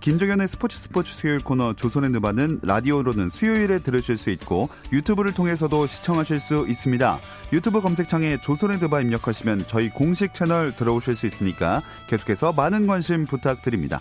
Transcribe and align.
김종현의 0.00 0.46
스포츠 0.46 0.78
스포츠 0.78 1.12
수요일 1.12 1.40
코너 1.40 1.72
조선의 1.72 2.10
누바는 2.10 2.60
라디오로는 2.62 3.28
수요일에 3.28 3.80
들으실 3.80 4.18
수 4.18 4.30
있고 4.30 4.68
유튜브를 4.92 5.32
통해서도 5.32 5.86
시청하실 5.86 6.38
수 6.38 6.66
있습니다. 6.68 7.20
유튜브 7.52 7.80
검색창에 7.80 8.40
조선의 8.40 8.78
누바 8.78 9.00
입력하시면 9.00 9.64
저희 9.66 9.90
공식 9.90 10.32
채널 10.32 10.76
들어오실 10.76 11.16
수 11.16 11.26
있으니까 11.26 11.82
계속해서 12.08 12.52
많은 12.52 12.86
관심 12.86 13.26
부탁드립니다. 13.26 14.00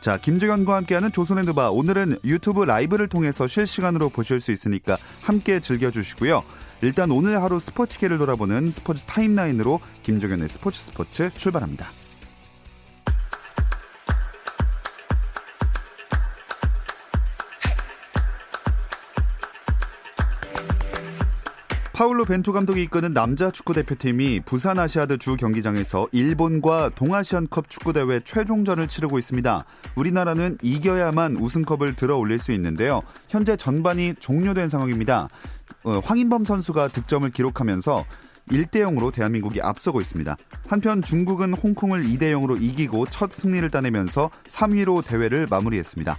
자, 0.00 0.16
김종현과 0.16 0.74
함께하는 0.74 1.12
조선의 1.12 1.44
누바. 1.44 1.70
오늘은 1.70 2.18
유튜브 2.24 2.64
라이브를 2.64 3.08
통해서 3.08 3.46
실시간으로 3.46 4.08
보실 4.08 4.40
수 4.40 4.50
있으니까 4.50 4.96
함께 5.22 5.60
즐겨주시고요. 5.60 6.42
일단 6.82 7.12
오늘 7.12 7.40
하루 7.40 7.60
스포츠계를 7.60 8.18
돌아보는 8.18 8.70
스포츠 8.70 9.04
타임라인으로 9.04 9.78
김종현의 10.02 10.48
스포츠 10.48 10.80
스포츠 10.80 11.30
출발합니다. 11.34 12.01
파울로 22.02 22.24
벤투 22.24 22.52
감독이 22.52 22.82
이끄는 22.82 23.14
남자 23.14 23.52
축구 23.52 23.74
대표팀이 23.74 24.40
부산 24.44 24.76
아시아드 24.80 25.18
주 25.18 25.36
경기장에서 25.36 26.08
일본과 26.10 26.90
동아시안컵 26.96 27.70
축구대회 27.70 28.22
최종전을 28.24 28.88
치르고 28.88 29.20
있습니다. 29.20 29.64
우리나라는 29.94 30.58
이겨야만 30.62 31.36
우승컵을 31.36 31.94
들어 31.94 32.16
올릴 32.16 32.40
수 32.40 32.50
있는데요. 32.50 33.02
현재 33.28 33.56
전반이 33.56 34.14
종료된 34.18 34.68
상황입니다. 34.68 35.28
어, 35.84 36.00
황인범 36.02 36.44
선수가 36.44 36.88
득점을 36.88 37.30
기록하면서 37.30 38.04
1대 38.50 38.78
0으로 38.78 39.14
대한민국이 39.14 39.60
앞서고 39.62 40.00
있습니다. 40.00 40.36
한편 40.66 41.02
중국은 41.02 41.54
홍콩을 41.54 42.02
2대 42.02 42.32
0으로 42.32 42.60
이기고 42.60 43.06
첫 43.10 43.32
승리를 43.32 43.70
따내면서 43.70 44.28
3위로 44.48 45.04
대회를 45.04 45.46
마무리했습니다. 45.48 46.18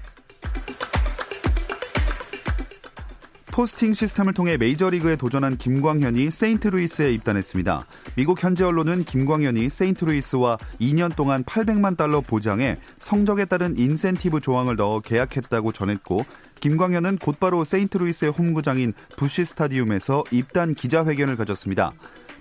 포스팅 3.53 3.93
시스템을 3.93 4.33
통해 4.33 4.57
메이저리그에 4.57 5.15
도전한 5.15 5.57
김광현이 5.57 6.31
세인트루이스에 6.31 7.11
입단했습니다. 7.13 7.85
미국 8.15 8.43
현지 8.43 8.63
언론은 8.63 9.03
김광현이 9.03 9.69
세인트루이스와 9.69 10.57
2년 10.81 11.15
동안 11.15 11.43
800만 11.43 11.95
달러 11.95 12.21
보장해 12.21 12.77
성적에 12.97 13.45
따른 13.45 13.77
인센티브 13.77 14.39
조항을 14.39 14.75
넣어 14.75 15.01
계약했다고 15.01 15.71
전했고 15.71 16.25
김광현은 16.61 17.19
곧바로 17.19 17.63
세인트루이스의 17.63 18.31
홈구장인 18.31 18.93
부시 19.17 19.45
스타디움에서 19.45 20.23
입단 20.31 20.73
기자회견을 20.73 21.35
가졌습니다. 21.35 21.93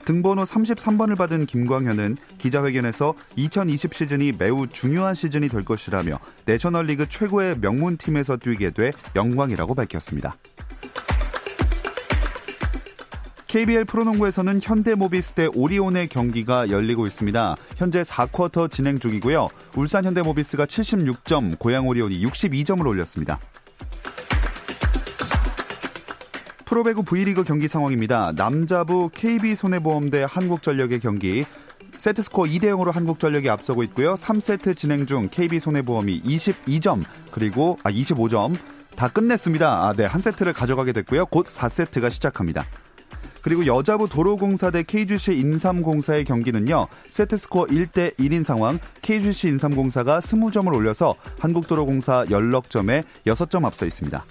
등번호 0.05 0.45
33번을 0.45 1.17
받은 1.17 1.47
김광현은 1.47 2.17
기자회견에서 2.39 3.15
2020 3.37 3.95
시즌이 3.95 4.33
매우 4.39 4.67
중요한 4.67 5.15
시즌이 5.15 5.49
될 5.49 5.65
것이라며 5.65 6.19
내셔널리그 6.45 7.09
최고의 7.09 7.59
명문팀에서 7.61 8.37
뛰게 8.37 8.71
돼 8.71 8.93
영광이라고 9.15 9.75
밝혔습니다. 9.75 10.37
KBL 13.53 13.85
프로농구에서는 13.85 14.61
현대모비스 14.63 15.33
대 15.33 15.47
오리온의 15.47 16.09
경기가 16.09 16.71
열리고 16.71 17.07
있습니다. 17.07 17.57
현재 17.77 18.01
4쿼터 18.01 18.71
진행 18.71 18.99
중이고요. 18.99 19.51
울산 19.77 20.07
현대모비스가 20.07 20.65
76점, 20.65 21.59
고양 21.59 21.87
오리온이 21.87 22.25
62점을 22.25 22.87
올렸습니다. 22.87 23.39
프로배구 26.73 27.03
V리그 27.03 27.45
경기 27.45 27.69
상황입니다. 27.69 28.33
남자부 28.35 29.11
KB 29.13 29.55
손해보험 29.55 30.09
대 30.09 30.25
한국전력의 30.27 31.01
경기 31.01 31.45
세트스코어 31.99 32.47
2대 32.47 32.71
0으로 32.71 32.91
한국전력이 32.93 33.51
앞서고 33.51 33.83
있고요. 33.83 34.15
3세트 34.15 34.75
진행 34.75 35.05
중 35.05 35.29
KB손해보험이 35.31 36.23
22점 36.23 37.05
그리고 37.31 37.77
아 37.83 37.91
25점 37.91 38.57
다 38.97 39.09
끝냈습니다. 39.09 39.69
아, 39.69 39.93
네. 39.93 40.07
한 40.07 40.23
세트를 40.23 40.55
가져가게 40.55 40.93
됐고요. 40.93 41.27
곧 41.27 41.47
4세트가 41.47 42.11
시작합니다. 42.11 42.65
그리고 43.43 43.67
여자부 43.67 44.09
도로공사 44.09 44.71
대 44.71 44.83
KGC 44.83 45.39
인삼공사의 45.41 46.25
경기는요. 46.25 46.87
세트스코어 47.11 47.67
1대 47.67 48.17
1인 48.17 48.45
상황 48.45 48.79
KGC 49.03 49.49
인삼공사가 49.49 50.21
20점을 50.21 50.75
올려서 50.75 51.17
한국도로공사 51.39 52.25
연럭점에 52.31 53.03
6점 53.27 53.67
앞서 53.67 53.85
있습니다. 53.85 54.25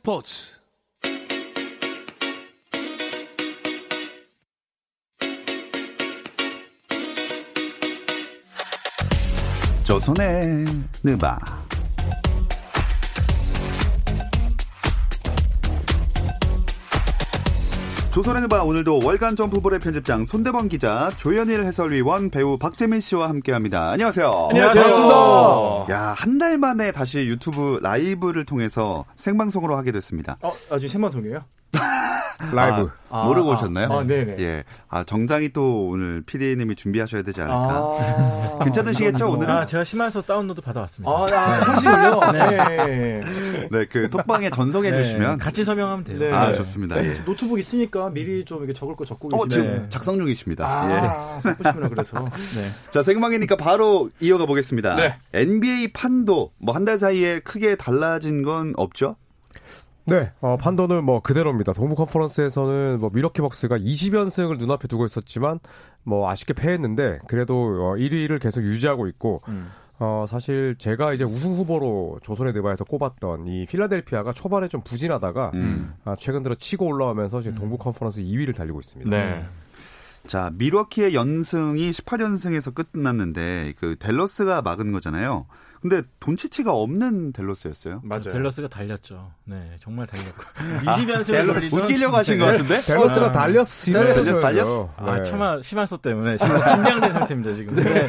스포츠. 0.00 0.58
조선의 9.84 10.64
느바. 11.02 11.38
조선의 18.10 18.42
느바 18.42 18.64
오늘도 18.64 19.00
월간 19.04 19.36
점프볼의 19.36 19.78
편집장 19.78 20.24
손대범 20.24 20.68
기자, 20.68 21.10
조현일 21.16 21.64
해설위원, 21.64 22.30
배우 22.30 22.58
박재민 22.58 23.00
씨와 23.00 23.28
함께합니다. 23.28 23.90
안녕하세요. 23.92 24.48
안녕하세요. 24.50 25.86
야, 25.90 26.14
한 26.16 26.38
달 26.40 26.56
만에 26.58 26.90
다시 26.90 27.18
유튜브 27.20 27.78
라이브를 27.82 28.44
통해서 28.46 29.04
생방송으로 29.14 29.76
하게 29.76 29.92
됐습니다. 29.92 30.38
어, 30.42 30.52
아주 30.70 30.88
생방송이에요? 30.88 31.44
라이브. 32.52 32.90
아, 33.12 33.24
모르고 33.24 33.50
아, 33.52 33.54
오셨나요? 33.56 33.92
아, 33.92 34.04
네네. 34.04 34.36
예. 34.38 34.64
아, 34.88 35.02
정장이 35.02 35.48
또 35.52 35.88
오늘 35.88 36.22
PD님이 36.24 36.76
준비하셔야 36.76 37.22
되지 37.22 37.40
않을까. 37.40 37.56
아, 37.58 38.58
괜찮으시겠죠, 38.64 39.28
오늘은? 39.30 39.52
아, 39.52 39.66
제가 39.66 39.82
심화해서 39.82 40.22
다운로드 40.22 40.60
받아왔습니다. 40.60 41.10
아, 41.10 41.26
아, 41.28 41.60
형식을요? 41.60 42.20
네. 42.86 43.20
네, 43.70 43.86
그 43.90 44.08
톡방에 44.10 44.50
전송해 44.50 44.92
네, 44.92 45.02
주시면. 45.02 45.38
같이 45.38 45.64
설명하면 45.64 46.04
돼요. 46.04 46.18
네. 46.20 46.32
아, 46.32 46.52
좋습니다. 46.54 47.04
예. 47.04 47.14
노트북 47.24 47.58
있으니까 47.58 48.10
미리 48.10 48.44
좀 48.44 48.58
이렇게 48.58 48.72
적을 48.72 48.94
거 48.94 49.04
적고 49.04 49.28
어, 49.36 49.44
계시면. 49.44 49.48
지금 49.74 49.86
작성 49.90 50.16
중이십니다. 50.16 50.64
예. 50.90 50.94
아, 51.08 51.40
바쁘시구나, 51.42 51.88
그래서. 51.88 52.18
네. 52.56 52.70
자, 52.92 53.02
생방이니까 53.02 53.56
바로 53.56 54.08
이어가 54.20 54.46
보겠습니다. 54.46 54.94
네. 54.94 55.16
NBA 55.34 55.88
판도 55.92 56.52
뭐 56.58 56.74
한 56.76 56.84
달 56.84 56.96
사이에 56.98 57.40
크게 57.40 57.74
달라진 57.74 58.42
건 58.42 58.72
없죠? 58.76 59.16
네, 60.10 60.32
어, 60.40 60.56
판도는 60.56 61.04
뭐 61.04 61.20
그대로입니다. 61.20 61.72
동부 61.72 61.94
컨퍼런스에서는 61.94 62.98
뭐 62.98 63.10
미러키 63.12 63.40
벅스가 63.42 63.78
20연승을 63.78 64.58
눈앞에 64.58 64.88
두고 64.88 65.06
있었지만 65.06 65.60
뭐 66.02 66.28
아쉽게 66.28 66.52
패했는데 66.52 67.20
그래도 67.28 67.54
어, 67.54 67.94
1위를 67.94 68.42
계속 68.42 68.62
유지하고 68.62 69.06
있고 69.06 69.42
음. 69.46 69.70
어, 70.00 70.24
사실 70.26 70.74
제가 70.78 71.12
이제 71.12 71.22
우승 71.22 71.54
후보로 71.54 72.18
조선의 72.24 72.52
대바에서 72.54 72.84
꼽았던 72.84 73.46
이 73.46 73.66
필라델피아가 73.66 74.32
초반에 74.32 74.66
좀 74.66 74.80
부진하다가 74.80 75.52
음. 75.54 75.94
아, 76.04 76.16
최근 76.18 76.42
들어 76.42 76.56
치고 76.56 76.86
올라오면서 76.86 77.40
지금 77.42 77.56
동부 77.56 77.78
컨퍼런스 77.78 78.22
2위를 78.22 78.56
달리고 78.56 78.80
있습니다. 78.80 79.10
네. 79.10 79.46
자, 80.26 80.50
미러키의 80.54 81.14
연승이 81.14 81.90
18연승에서 81.92 82.74
끝났는데 82.74 83.74
그 83.78 83.94
댈러스가 83.98 84.60
막은 84.62 84.90
거잖아요. 84.90 85.46
근데 85.80 86.02
돈치치가 86.20 86.72
없는 86.74 87.32
댈러스였어요. 87.32 88.02
맞아요. 88.04 88.22
댈러스가 88.22 88.68
달렸죠. 88.68 89.32
네, 89.44 89.76
정말 89.80 90.06
달렸고. 90.06 90.42
20연승을 90.84 91.26
댈러스 91.26 91.76
웃기려고 91.76 92.16
하신 92.16 92.38
것 92.38 92.44
같은데? 92.46 92.80
댈러스가 92.82 93.26
아, 93.26 93.32
달렸어. 93.32 93.92
댈러스 93.92 94.40
달렸어. 94.40 94.92
아, 94.96 95.22
차마 95.22 95.60
심할서 95.62 95.96
때문에 95.96 96.36
지금 96.36 96.54
긴장된 96.54 97.12
상태입니다 97.12 97.54
지금. 97.54 97.74
네. 97.76 98.08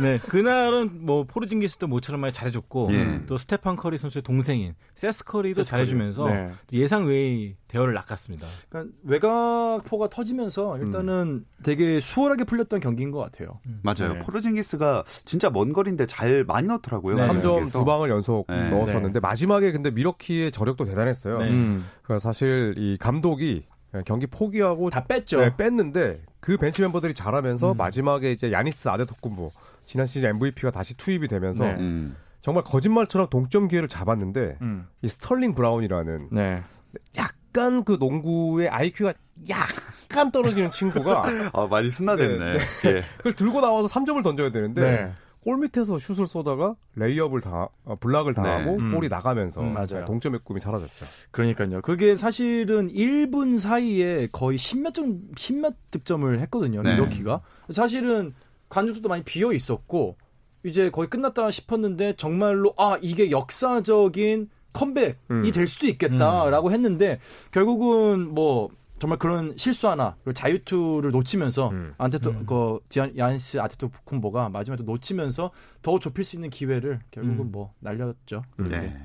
네, 0.00 0.18
그날은 0.18 1.06
뭐 1.06 1.24
포르징기스도 1.24 1.86
모처럼 1.86 2.20
많이 2.20 2.32
잘해줬고 2.32 2.88
예. 2.92 3.22
또 3.26 3.38
스테판 3.38 3.76
커리 3.76 3.98
선수의 3.98 4.22
동생인 4.22 4.74
세스 4.94 5.24
커리도 5.24 5.62
세스 5.62 5.70
잘해주면서. 5.70 6.28
네. 6.28 6.52
예상 6.72 7.06
외의 7.06 7.56
대어를 7.72 7.94
낚았습니다. 7.94 8.46
그러니까 8.68 8.94
외곽포가 9.04 10.08
터지면서 10.08 10.78
일단은 10.78 11.46
되게 11.62 12.00
수월하게 12.00 12.44
풀렸던 12.44 12.80
경기인 12.80 13.10
것 13.10 13.18
같아요. 13.20 13.60
맞아요. 13.82 14.14
네. 14.14 14.18
포르징기스가 14.20 15.04
진짜 15.24 15.48
먼 15.48 15.72
거리인데 15.72 16.04
잘 16.06 16.44
많이 16.44 16.68
넣더라고요. 16.68 17.11
네. 17.16 17.28
3점 17.28 17.42
경기에서. 17.42 17.78
두 17.78 17.84
방을 17.84 18.10
연속 18.10 18.46
네. 18.48 18.68
넣었었는데 18.70 19.20
마지막에 19.20 19.72
근데 19.72 19.90
밀워키의 19.90 20.52
저력도 20.52 20.84
대단했어요. 20.84 21.38
네. 21.38 21.50
음. 21.50 21.84
그러니까 22.02 22.20
사실 22.20 22.74
이 22.76 22.96
감독이 22.98 23.64
경기 24.04 24.26
포기하고 24.26 24.90
다 24.90 25.04
뺐죠. 25.04 25.40
네, 25.40 25.56
뺐는데 25.56 26.22
그 26.40 26.56
벤치 26.56 26.82
멤버들이 26.82 27.14
잘하면서 27.14 27.72
음. 27.72 27.76
마지막에 27.76 28.32
이제 28.32 28.50
야니스 28.50 28.88
아데토쿤보 28.88 29.50
지난 29.84 30.06
시즌 30.06 30.30
MVP가 30.30 30.70
다시 30.70 30.96
투입이 30.96 31.28
되면서 31.28 31.64
네. 31.64 31.74
음. 31.74 32.16
정말 32.40 32.64
거짓말처럼 32.64 33.28
동점 33.30 33.68
기회를 33.68 33.88
잡았는데 33.88 34.58
음. 34.62 34.88
이 35.02 35.08
스털링 35.08 35.54
브라운이라는 35.54 36.28
네. 36.32 36.60
약간 37.16 37.84
그 37.84 37.96
농구의 38.00 38.68
IQ가 38.68 39.12
약간 39.48 40.32
떨어지는 40.32 40.70
친구가 40.70 41.24
아, 41.52 41.66
많이 41.66 41.90
순화됐네. 41.90 42.54
예. 42.86 43.04
그걸 43.18 43.32
들고 43.32 43.60
나와서 43.60 43.88
3점을 43.88 44.22
던져야 44.22 44.50
되는데 44.50 44.80
네. 44.80 45.12
골 45.44 45.58
밑에서 45.58 45.98
슛을 45.98 46.26
쏘다가 46.26 46.76
레이업을 46.94 47.40
당 47.40 47.68
어, 47.84 47.96
블락을 47.96 48.32
당하고 48.32 48.76
네. 48.76 48.76
음. 48.76 48.92
볼이 48.92 49.08
나가면서 49.08 49.60
음, 49.60 49.74
맞아요. 49.74 50.04
동점의 50.06 50.40
꿈이 50.44 50.60
사라졌죠. 50.60 51.04
그러니까요. 51.32 51.82
그게 51.82 52.14
사실은 52.14 52.92
1분 52.92 53.58
사이에 53.58 54.28
거의 54.30 54.56
10몇 54.56 54.94
점, 54.94 55.20
10몇 55.34 55.74
득점을 55.90 56.38
했거든요. 56.40 56.82
네. 56.82 56.94
밀워키가. 56.94 57.40
사실은 57.70 58.34
관중들도 58.68 59.08
많이 59.08 59.24
비어 59.24 59.52
있었고, 59.52 60.16
이제 60.64 60.90
거의 60.90 61.08
끝났다 61.08 61.50
싶었는데, 61.50 62.14
정말로, 62.14 62.72
아, 62.78 62.96
이게 63.02 63.30
역사적인 63.32 64.48
컴백이 64.72 65.14
음. 65.32 65.50
될 65.52 65.66
수도 65.66 65.86
있겠다라고 65.86 66.70
했는데, 66.70 67.18
결국은 67.50 68.32
뭐, 68.32 68.70
정말 69.02 69.18
그런 69.18 69.52
실수 69.56 69.88
하나, 69.88 70.14
그리고 70.22 70.32
자유투를 70.32 71.10
놓치면서, 71.10 71.70
음. 71.70 71.92
안테토, 71.98 72.30
음. 72.30 72.46
그, 72.46 72.78
지안, 72.88 73.18
야니스 73.18 73.58
아테토 73.58 73.88
푸쿤보가 73.88 74.48
마지막에 74.52 74.84
또 74.84 74.92
놓치면서 74.92 75.50
더 75.82 75.98
좁힐 75.98 76.22
수 76.22 76.36
있는 76.36 76.50
기회를 76.50 77.00
결국은 77.10 77.46
음. 77.46 77.50
뭐, 77.50 77.74
날렸죠. 77.80 78.44
네. 78.58 78.96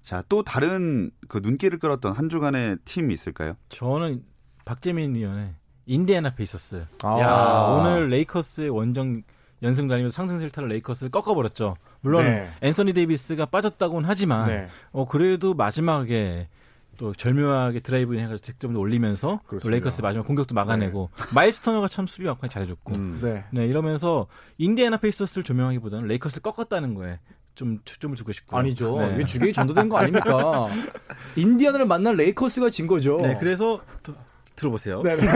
자, 0.00 0.22
또 0.30 0.42
다른 0.42 1.10
그 1.28 1.40
눈길을 1.42 1.78
끌었던 1.78 2.14
한 2.14 2.30
주간의 2.30 2.78
팀이 2.86 3.12
있을까요? 3.12 3.58
저는 3.68 4.24
박재민 4.64 5.14
위원의 5.14 5.52
인디애나 5.84 6.36
페이서스. 6.36 6.86
아. 7.02 7.20
야 7.20 7.76
오늘 7.76 8.08
레이커스의 8.08 8.70
원정 8.70 9.24
연승 9.62 9.88
달리면서 9.88 10.14
상승세를 10.14 10.52
타는 10.52 10.70
레이커스를 10.70 11.10
꺾어버렸죠. 11.10 11.76
물론 12.00 12.24
네. 12.24 12.48
앤서니 12.62 12.94
데이비스가 12.94 13.44
빠졌다고는 13.44 14.08
하지만 14.08 14.46
네. 14.46 14.68
어 14.92 15.04
그래도 15.06 15.52
마지막에 15.52 16.48
또 16.96 17.12
절묘하게 17.12 17.80
드라이브 17.80 18.16
해가지고 18.16 18.38
득점도 18.38 18.80
올리면서 18.80 19.40
또. 19.60 19.68
레이커스 19.68 20.02
마지막 20.02 20.26
공격도 20.26 20.54
막아내고 20.54 21.10
마일스 21.34 21.60
터너가 21.60 21.88
참 21.88 22.06
수비 22.06 22.26
역할이 22.26 22.50
잘해줬고 22.50 22.92
음. 22.98 23.20
네. 23.22 23.44
네 23.52 23.66
이러면서 23.66 24.26
인디애나 24.58 24.98
페이서스를 24.98 25.44
조명하기보다는 25.44 26.08
레이커스를 26.08 26.42
꺾었다는 26.42 26.94
거에 26.94 27.18
좀 27.54 27.78
초점을 27.84 28.16
두고 28.16 28.32
싶고 28.32 28.56
아니죠. 28.56 28.98
네. 28.98 29.14
이게 29.14 29.24
주객이 29.24 29.52
전도된 29.52 29.88
거 29.88 29.96
아닙니까? 29.96 30.68
인디아나를 31.36 31.86
만난 31.86 32.16
레이커스가 32.16 32.70
진 32.70 32.86
거죠. 32.86 33.20
네 33.20 33.36
그래서 33.38 33.80
또 34.02 34.14
들어보세요. 34.56 35.02
네, 35.02 35.16
네. 35.16 35.26
네, 35.26 35.30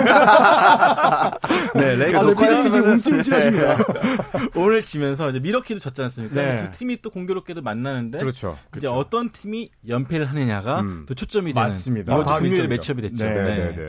아, 2.16 2.22
네, 2.22 2.34
피디님이 2.34 2.70
지금 2.70 2.84
네. 2.84 2.90
움찔움찔하십니다. 2.92 3.78
오늘 4.54 4.82
지면서 4.84 5.30
이제 5.30 5.40
밀워키도 5.40 5.80
졌지 5.80 6.02
않습니까? 6.02 6.34
네. 6.34 6.56
두 6.56 6.70
팀이 6.70 7.02
또 7.02 7.10
공교롭게도 7.10 7.62
만나는데 7.62 8.18
그렇죠. 8.18 8.56
이제 8.76 8.86
어떤 8.86 9.30
팀이 9.30 9.70
연패를 9.88 10.26
하느냐가 10.26 10.80
음. 10.80 11.04
또 11.08 11.14
초점이 11.14 11.52
되는 11.52 11.64
맞습니다. 11.64 12.12
이번 12.12 12.24
주 12.24 12.30
아, 12.30 12.40
민점이죠. 12.40 12.68
매치업이 12.68 13.02
됐죠. 13.02 13.24
네, 13.24 13.34
네. 13.34 13.42
네, 13.42 13.76
네. 13.76 13.86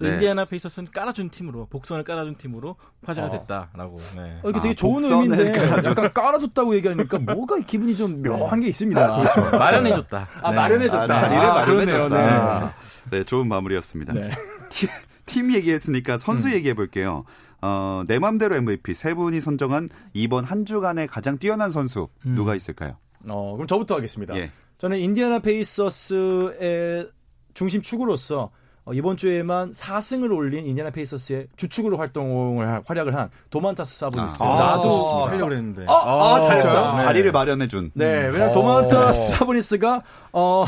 네. 0.00 0.14
인디애나 0.14 0.46
페이서스는 0.46 0.90
깔아준 0.90 1.30
팀으로 1.30 1.66
복선을 1.66 2.02
깔아준 2.02 2.36
팀으로 2.36 2.76
화제가 3.04 3.28
아. 3.28 3.30
됐다라고. 3.30 3.96
네. 4.16 4.38
어, 4.42 4.48
이게 4.48 4.58
아, 4.58 4.62
되게 4.62 4.74
좋은 4.74 4.94
복선을 4.94 5.22
의미인데 5.22 5.58
깔아줘. 5.68 5.90
약간 5.90 6.12
깔아줬다고 6.12 6.74
얘기하니까 6.76 7.18
뭐가 7.18 7.60
기분이 7.60 7.94
좀 7.96 8.22
묘한 8.22 8.60
게 8.60 8.68
있습니다. 8.68 9.16
그렇죠. 9.16 9.56
마련해줬다. 9.56 10.28
아, 10.42 10.50
네. 10.50 10.56
마련해줬다. 10.56 11.14
아, 11.14 11.18
아, 11.18 11.22
마련해줬다. 11.22 11.64
그러네요. 11.66 12.72
네. 13.10 13.24
좋은 13.24 13.46
마무리였습니다. 13.46 14.12
네. 14.12 14.30
팀, 14.72 14.88
팀 15.26 15.54
얘기했으니까 15.54 16.18
선수 16.18 16.52
얘기해 16.52 16.74
볼게요. 16.74 17.22
어, 17.60 18.02
내 18.08 18.18
맘대로 18.18 18.56
MVP 18.56 18.94
세 18.94 19.14
분이 19.14 19.40
선정한 19.40 19.88
이번 20.14 20.44
한 20.44 20.64
주간의 20.66 21.06
가장 21.06 21.38
뛰어난 21.38 21.70
선수 21.70 22.08
음. 22.26 22.34
누가 22.34 22.54
있을까요? 22.56 22.96
어, 23.28 23.52
그럼 23.54 23.66
저부터 23.68 23.94
하겠습니다. 23.96 24.34
예. 24.36 24.50
저는 24.78 24.98
인디아나 24.98 25.38
페이서스의 25.38 27.08
중심 27.54 27.82
축으로서 27.82 28.50
어, 28.84 28.92
이번 28.92 29.16
주에만 29.16 29.70
4승을 29.70 30.34
올린 30.36 30.66
인디아나 30.66 30.90
페이서스의 30.90 31.46
주축으로 31.56 31.98
활동을 31.98 32.68
하- 32.68 32.82
활약을 32.84 33.14
한 33.14 33.30
도만타스 33.50 33.96
사보니스. 33.96 34.42
아, 34.42 34.46
나도 34.56 34.90
좋습니다. 34.90 35.26
하려고 35.28 35.44
그랬는데. 35.50 35.84
아, 35.88 35.94
아, 36.34 36.40
잘했다. 36.40 36.96
네. 36.96 37.02
자리를 37.04 37.30
마련해 37.30 37.68
준. 37.68 37.92
네, 37.94 38.26
왜냐면 38.26 38.48
어. 38.48 38.52
도마타스 38.52 39.36
사보니스가 39.36 40.02
어 40.32 40.64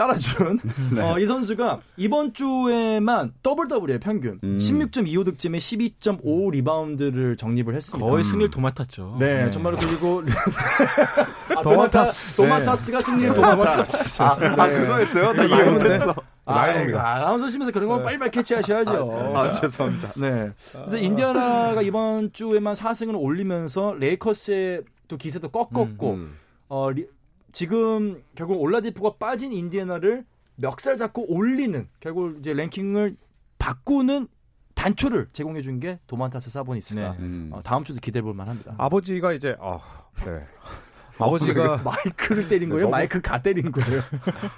깔아준 0.00 0.58
네. 0.96 1.02
어, 1.02 1.18
이 1.18 1.26
선수가 1.26 1.80
이번 1.98 2.32
주에만 2.32 3.34
더블 3.42 3.68
더블이에요 3.68 4.00
평균 4.00 4.40
음. 4.42 4.56
16.25 4.58 5.26
득점에 5.26 5.58
12.5 5.58 6.50
리바운드를 6.52 7.36
적립을 7.36 7.74
했습니다. 7.74 8.08
거의 8.08 8.24
승리를 8.24 8.50
도맡았죠. 8.50 9.16
네, 9.20 9.50
정말로 9.50 9.76
그리고 9.76 10.22
아, 11.54 11.62
도마타스. 11.62 12.36
도마타, 12.38 12.54
도마타스가 12.60 13.00
승리는 13.02 13.34
도마타스. 13.34 14.22
아, 14.22 14.32
아, 14.56 14.68
그거였어요? 14.68 15.32
나 15.34 15.44
이해 15.44 15.64
못했어. 15.70 16.14
아. 16.46 16.60
아, 16.64 17.14
아나운서시면서 17.16 17.70
그런 17.72 17.88
건 17.88 18.02
빨리빨리 18.02 18.30
캐치하셔야죠. 18.30 19.32
아, 19.36 19.60
죄송합니다. 19.60 20.12
네. 20.16 20.50
그래서 20.72 20.96
인디아나가 20.96 21.82
이번 21.82 22.32
주에만 22.32 22.74
4승을 22.74 23.20
올리면서 23.20 23.94
레이커스의 23.98 24.82
또 25.08 25.16
기세도 25.18 25.48
꺾었고 25.50 26.12
음. 26.14 26.36
어, 26.68 26.90
리- 26.90 27.06
지금 27.52 28.22
결국 28.34 28.60
올라디포가 28.60 29.16
빠진 29.18 29.52
인디애나를 29.52 30.24
멱살 30.56 30.96
잡고 30.96 31.32
올리는 31.34 31.88
결국 32.00 32.38
이제 32.38 32.52
랭킹을 32.54 33.16
바꾸는 33.58 34.28
단초를 34.74 35.28
제공해 35.32 35.60
준 35.62 35.78
게 35.80 35.98
도만타스 36.06 36.50
사보니스가 36.50 37.00
네. 37.00 37.16
음. 37.18 37.50
어, 37.52 37.60
다음 37.62 37.84
주도 37.84 38.00
기대해 38.00 38.22
볼 38.22 38.34
만합니다. 38.34 38.74
아버지가 38.78 39.32
이제 39.32 39.56
아, 39.60 39.78
네. 40.24 40.32
아버지가 41.18 41.78
마이크를 41.84 42.48
때린 42.48 42.70
거예요? 42.70 42.84
너무- 42.84 42.92
마이크 42.92 43.20
가 43.20 43.42
때린 43.42 43.70
거예요? 43.70 44.00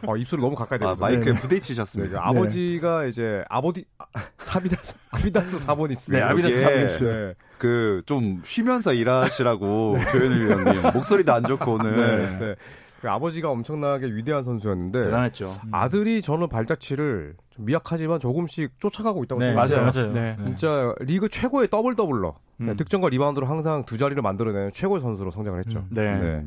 어, 0.06 0.14
입술을 0.16 0.42
너무 0.42 0.54
가까이 0.54 0.76
아, 0.76 0.78
대면서 0.78 1.00
마이크에 1.00 1.32
네. 1.32 1.40
부딪히셨습니다. 1.40 2.12
네, 2.14 2.20
아버지가 2.22 3.06
이제 3.06 3.42
아버지 3.48 3.84
아, 3.98 4.04
사비다스 4.38 4.96
아비다스 5.10 5.58
사보니스 5.58 6.12
네, 6.12 6.20
아비다스 6.20 6.54
여기에 6.54 6.68
사보니스. 6.68 7.04
네. 7.04 7.34
그, 7.58 8.02
좀 8.06 8.42
쉬면서 8.44 8.92
일하시라고, 8.92 9.96
조현일 10.10 10.40
위원님. 10.48 10.82
목소리도 10.94 11.32
안 11.32 11.44
좋고, 11.44 11.74
오늘. 11.74 12.56
네. 13.02 13.08
네. 13.08 13.08
그 13.08 13.10
아버지가 13.10 13.50
엄청나게 13.50 14.06
위대한 14.14 14.42
선수였는데 14.42 15.04
대단했죠. 15.04 15.52
아들이 15.72 16.22
저는 16.22 16.48
발자취를 16.48 17.34
좀 17.50 17.64
미약하지만 17.64 18.20
조금씩 18.20 18.78
쫓아가고 18.80 19.24
있다고 19.24 19.40
네, 19.40 19.48
생각해요. 19.48 19.76
맞아요. 19.82 19.92
맞아요. 19.92 20.12
네. 20.12 20.36
네. 20.38 20.44
진짜 20.46 20.94
리그 21.00 21.28
최고의 21.28 21.68
double 21.68 21.96
doubler 21.96 22.36
음. 22.60 22.66
네, 22.66 22.76
득점과 22.76 23.08
리바운드로 23.08 23.46
항상 23.46 23.84
두 23.84 23.98
자리를 23.98 24.20
만들어내는 24.22 24.70
최고의 24.72 25.00
선수로 25.00 25.30
성장을 25.32 25.58
했죠. 25.58 25.80
음. 25.80 25.86
네. 25.90 26.16
네. 26.18 26.46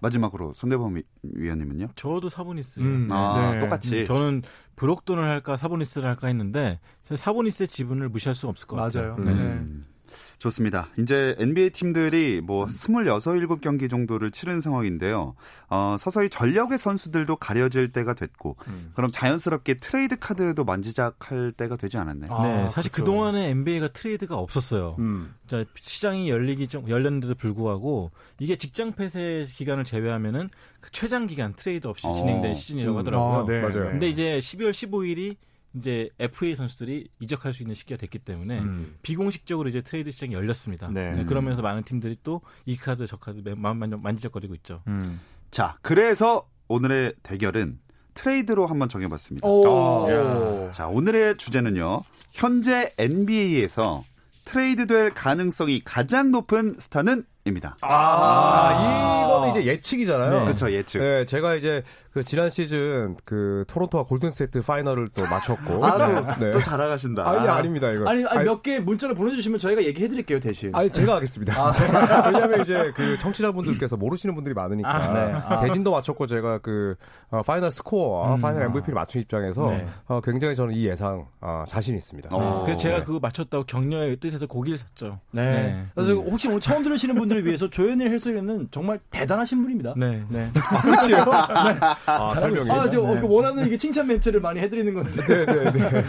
마지막으로, 0.00 0.52
손대범 0.52 0.96
위- 0.96 1.02
위원님은요? 1.22 1.88
저도 1.96 2.28
사보니스. 2.28 2.80
음, 2.80 3.08
아, 3.10 3.52
네. 3.52 3.60
똑같이. 3.60 4.04
저는 4.04 4.42
브록돈을 4.76 5.22
할까 5.24 5.56
사보니스를 5.56 6.06
할까 6.06 6.26
했는데 6.26 6.78
사보니스의 7.04 7.68
지분을 7.68 8.10
무시할 8.10 8.34
수가 8.34 8.50
없을 8.50 8.66
것 8.66 8.76
같아요. 8.76 9.16
맞아요. 9.16 9.28
음. 9.30 9.86
네. 10.06 10.14
음. 10.14 10.38
좋습니다. 10.38 10.88
이제 10.98 11.34
NBA 11.38 11.70
팀들이 11.70 12.40
뭐 12.42 12.66
26, 12.66 13.18
7경기 13.18 13.88
정도를 13.90 14.30
치른 14.30 14.60
상황인데요. 14.60 15.34
어, 15.68 15.96
서서히 15.98 16.28
전력의 16.28 16.78
선수들도 16.78 17.36
가려질 17.36 17.92
때가 17.92 18.14
됐고, 18.14 18.56
음. 18.68 18.92
그럼 18.94 19.10
자연스럽게 19.12 19.74
트레이드 19.74 20.18
카드도 20.18 20.64
만지작할 20.64 21.52
때가 21.52 21.76
되지 21.76 21.96
않았나요? 21.96 22.34
아, 22.34 22.42
네, 22.42 22.68
사실 22.68 22.90
그렇죠. 22.90 23.12
그동안에 23.12 23.48
NBA가 23.50 23.88
트레이드가 23.88 24.36
없었어요. 24.36 24.96
음. 24.98 25.34
자, 25.48 25.64
시장이 25.80 26.28
열리기 26.28 26.68
좀 26.68 26.88
열렸는데도 26.88 27.34
불구하고 27.34 28.10
이게 28.38 28.56
직장 28.56 28.92
폐쇄 28.92 29.46
기간을 29.54 29.84
제외하면은 29.84 30.50
그 30.80 30.90
최장 30.90 31.26
기간 31.26 31.54
트레이드 31.54 31.86
없이 31.86 32.06
어. 32.06 32.14
진행된 32.14 32.54
시즌이라고 32.54 32.96
음. 32.96 32.98
하더라고요. 32.98 33.38
아, 33.38 33.46
네. 33.46 33.60
맞아요. 33.60 33.90
근데 33.90 34.08
이제 34.08 34.38
12월 34.38 34.70
15일이 34.70 35.36
이제 35.76 36.08
FA 36.18 36.54
선수들이 36.56 37.08
이적할 37.20 37.52
수 37.52 37.62
있는 37.62 37.74
시기가 37.74 37.96
됐기 37.98 38.20
때문에 38.20 38.60
음. 38.60 38.96
비공식적으로 39.02 39.68
이제 39.68 39.80
트레이드 39.82 40.10
시장이 40.10 40.32
열렸습니다. 40.34 40.88
네. 40.88 41.12
네, 41.12 41.24
그러면서 41.24 41.62
많은 41.62 41.82
팀들이 41.82 42.16
또 42.22 42.40
이 42.66 42.76
카드 42.76 43.06
저 43.06 43.16
카드 43.16 43.40
만- 43.56 43.78
만지작거리고 44.02 44.54
있죠. 44.56 44.82
음. 44.86 45.20
자, 45.50 45.76
그래서 45.82 46.48
오늘의 46.68 47.14
대결은 47.22 47.78
트레이드로 48.14 48.66
한번 48.66 48.88
정해봤습니다. 48.88 49.46
오. 49.48 50.70
자, 50.72 50.86
오늘의 50.88 51.36
주제는요. 51.36 52.02
현재 52.30 52.92
NBA에서 52.98 54.04
트레이드될 54.44 55.14
가능성이 55.14 55.80
가장 55.84 56.30
높은 56.30 56.76
스타는 56.78 57.24
입니다. 57.46 57.76
아, 57.82 59.24
이거는 59.26 59.50
이제 59.50 59.64
예측이잖아요. 59.66 60.30
네. 60.30 60.44
그렇죠, 60.44 60.72
예측. 60.72 60.98
네, 60.98 61.24
제가 61.26 61.56
이제 61.56 61.82
그 62.10 62.24
지난 62.24 62.48
시즌 62.48 63.16
그 63.26 63.64
토론토와 63.68 64.04
골든스테이트 64.04 64.62
final을 64.62 65.08
또 65.08 65.22
마쳤고. 65.24 65.84
아, 65.84 65.96
또, 65.98 66.26
네. 66.44 66.52
또 66.52 66.58
자랑하신다. 66.60 67.28
아니, 67.28 67.46
아닙니다, 67.48 67.90
이거. 67.90 68.08
아니, 68.08 68.24
아니 68.24 68.44
몇 68.44 68.62
개 68.64 68.80
문자를 68.80 69.14
보내주시면 69.14 69.58
저희가 69.58 69.84
얘기해드릴게요 69.84 70.40
대신. 70.40 70.74
아니 70.74 70.88
제가 70.88 71.16
하겠습니다. 71.16 71.52
왜냐하면 72.32 72.62
이제 72.62 72.92
그 72.96 73.18
청취자분들께서 73.18 73.98
모르시는 73.98 74.34
분들이 74.34 74.54
많으니까 74.54 74.88
아, 74.88 75.12
네. 75.12 75.32
아. 75.46 75.60
대진도 75.60 75.90
맞췄고 75.90 76.26
제가 76.26 76.58
그 76.58 76.94
어, 77.30 77.42
final 77.42 77.70
스코어, 77.70 78.36
음. 78.36 78.40
final 78.40 78.62
MVP를 78.66 78.94
맞춘 78.94 79.20
입장에서 79.20 79.68
네. 79.70 79.86
어, 80.06 80.22
굉장히 80.22 80.56
저는 80.56 80.72
이 80.74 80.86
예상 80.86 81.26
어, 81.42 81.64
자신 81.66 81.94
있습니다. 81.94 82.30
어. 82.32 82.62
그래서 82.64 82.78
제가 82.80 82.98
네. 83.00 83.04
그거 83.04 83.18
맞췄다고 83.18 83.64
격려의 83.64 84.16
뜻에서 84.16 84.46
고기를 84.46 84.78
샀죠. 84.78 85.18
네. 85.32 85.84
그래서 85.94 86.14
혹시 86.14 86.48
오늘 86.48 86.60
처음 86.60 86.82
들으시는 86.82 87.16
분들 87.16 87.33
을 87.34 87.44
위해서 87.44 87.68
조현일 87.68 88.10
해설위원은 88.10 88.68
정말 88.70 89.00
대단하신 89.10 89.62
분입니다. 89.62 89.94
네. 89.96 90.24
네. 90.28 90.50
그렇지요. 90.82 91.24
아, 91.26 92.34
설명이. 92.38 92.70
아, 92.70 92.88
저 92.88 93.02
어, 93.02 93.20
그 93.20 93.26
원하는 93.28 93.66
이게 93.66 93.76
칭찬 93.76 94.06
멘트를 94.06 94.40
많이 94.40 94.60
해드리는 94.60 94.94
건데. 94.94 95.22
네, 95.26 95.46
네, 95.46 95.72
네. 95.72 96.02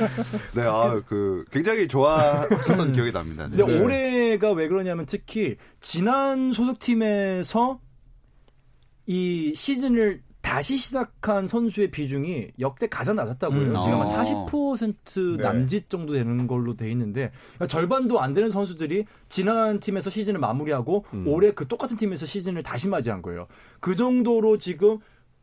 네, 0.53 0.62
아, 0.63 1.01
그, 1.08 1.46
굉장히 1.51 1.88
좋아했던 1.88 2.94
기억이 2.94 3.12
납니다. 3.12 3.48
네. 3.48 3.58
근데 3.58 3.79
올해가 3.79 4.51
왜 4.51 4.67
그러냐면 4.67 5.05
특히 5.05 5.58
지난 5.79 6.53
소속팀에서 6.53 7.79
이 9.08 9.53
시즌을 9.55 10.22
다시 10.46 10.78
시작한 10.78 11.48
선수의 11.48 11.90
비중이 11.90 12.50
역대 12.60 12.88
가장 12.88 13.16
낮았다고 13.16 13.56
해요. 13.56 13.74
음. 13.74 13.82
지금 13.82 14.00
한 14.00 14.02
어. 14.02 14.46
40% 14.46 15.38
네. 15.38 15.44
남짓 15.44 15.90
정도 15.90 16.14
되는 16.14 16.46
걸로 16.46 16.75
돼 16.75 16.90
있는데 16.92 17.32
그러니까 17.56 17.66
절반도 17.66 18.22
안 18.22 18.36
되는 18.36 18.52
선수들이 18.52 19.06
지난 19.28 19.80
팀에서 19.80 20.12
시즌을 20.12 20.40
마무리하고 20.40 21.04
음. 21.16 21.28
올해 21.28 21.50
그 21.52 21.68
똑같은 21.68 21.98
팀에서 21.98 22.28
시즌을 22.28 22.62
다시 22.62 22.88
맞이한 22.88 23.24
거예요. 23.24 23.48
그 23.80 23.96
정도로 23.96 24.60
지금 24.60 25.00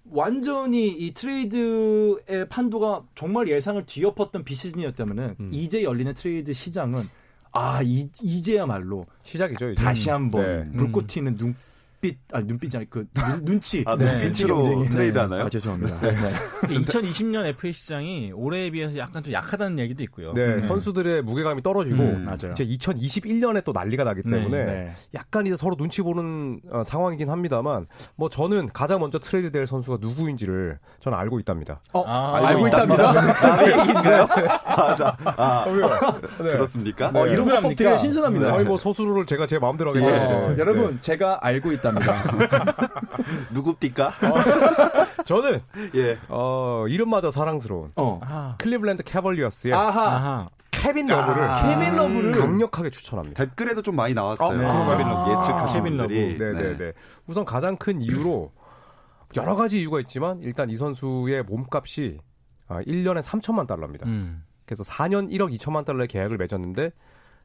완전히 0.08 0.88
이 0.90 1.12
트레이드의 1.12 2.48
판도가 2.48 3.02
정말 3.16 3.48
예상을 3.48 3.84
뒤엎었던 3.84 4.44
비시즌이었다면은 4.44 5.36
음. 5.40 5.50
이제 5.52 5.82
열리는 5.82 6.14
트레이드 6.14 6.52
시장은 6.52 7.02
아 7.50 7.82
이, 7.82 8.08
이제야말로 8.22 9.06
시작이죠, 9.24 9.70
이제. 9.70 9.82
다시 9.82 10.10
한번 10.10 10.70
네. 10.70 10.78
불꽃 10.78 11.08
튀는 11.08 11.34
눈 11.34 11.56
빛 12.02 12.18
아니 12.32 12.46
눈빛이 12.46 12.70
아니 12.74 12.90
그 12.90 13.06
눈, 13.14 13.44
눈치 13.44 13.84
아, 13.86 13.96
네. 13.96 14.18
눈빛으로. 14.18 14.64
트레이드 14.90 15.14
네. 15.14 15.20
하나요? 15.20 15.44
아 15.44 15.48
죄송합니다. 15.48 16.00
네. 16.00 16.16
2020년 16.62 17.46
FA 17.46 17.72
시장이 17.72 18.32
올해에 18.34 18.70
비해서 18.70 18.98
약간 18.98 19.22
좀 19.22 19.32
약하다는 19.32 19.78
얘기도 19.78 20.02
있고요. 20.02 20.32
네, 20.32 20.60
선수들의 20.60 21.22
무게감이 21.22 21.62
떨어지고 21.62 22.02
음, 22.02 22.24
맞아요. 22.24 22.52
이제 22.52 22.66
2021년에 22.66 23.62
또 23.62 23.70
난리가 23.72 24.02
나기 24.02 24.22
네, 24.24 24.30
때문에 24.40 24.64
네. 24.64 24.92
약간 25.14 25.46
이제 25.46 25.56
서로 25.56 25.76
눈치 25.76 26.02
보는 26.02 26.60
어, 26.72 26.82
상황이긴 26.82 27.30
합니다만 27.30 27.86
뭐 28.16 28.28
저는 28.28 28.68
가장 28.72 28.98
먼저 28.98 29.20
트레이드 29.20 29.52
될 29.52 29.68
선수가 29.68 29.98
누구인지를 30.00 30.80
저는 30.98 31.16
알고 31.16 31.38
있답니다. 31.38 31.80
어, 31.92 32.02
아, 32.04 32.48
알고 32.48 32.66
있답니다. 32.66 33.12
남의 33.12 33.78
얘기인가요? 33.78 34.26
아, 34.64 34.96
자, 34.96 35.16
아, 35.24 35.64
네. 36.38 36.50
그렇습니까? 36.50 37.12
어, 37.14 37.26
이런? 37.28 37.48
화법 37.48 37.76
되게 37.76 37.96
신선합니다. 37.96 38.54
아니 38.54 38.64
뭐 38.64 38.76
소수를 38.76 39.24
제가 39.24 39.46
제 39.46 39.60
마음대로 39.60 39.90
하겠다. 39.90 40.06
어, 40.06 40.48
네. 40.50 40.56
여러분 40.58 41.00
제가 41.00 41.38
알고 41.42 41.70
있 41.70 41.80
답니다. 42.00 42.76
누굽니까? 43.52 44.12
저는 45.24 45.60
예. 45.94 46.18
어, 46.28 46.86
이름마저 46.88 47.30
사랑스러운 47.30 47.92
어. 47.96 48.20
아, 48.22 48.56
클리블랜드 48.58 49.02
캐벌리어스의 49.04 49.74
아하. 49.74 50.02
아하. 50.14 50.48
케빈 50.70 51.06
러브를 51.06 51.42
아. 51.48 51.62
케빈 51.62 51.94
러브를 51.96 52.32
강력하게 52.32 52.90
추천합니다. 52.90 53.44
댓글에도 53.44 53.82
좀 53.82 53.94
많이 53.94 54.14
나왔어요. 54.14 54.48
어, 54.48 54.52
네. 54.52 54.96
케빈 54.96 55.08
러브 55.12 55.30
예측하신 55.30 55.74
케빈 55.84 55.96
러브. 55.96 56.08
분들이. 56.14 56.38
네, 56.38 56.52
네, 56.52 56.76
네. 56.76 56.92
우선 57.26 57.44
가장 57.44 57.76
큰 57.76 58.00
이유로 58.02 58.50
여러 59.36 59.54
가지 59.54 59.80
이유가 59.80 60.00
있지만 60.00 60.40
일단 60.42 60.70
이 60.70 60.76
선수의 60.76 61.44
몸값이 61.44 62.18
아, 62.68 62.80
1년에 62.82 63.22
3천만 63.22 63.66
달러입니다. 63.66 64.06
음. 64.06 64.42
그래서 64.66 64.82
4년 64.84 65.30
1억 65.30 65.54
2천만 65.56 65.84
달러의 65.84 66.08
계약을 66.08 66.36
맺었는데 66.38 66.90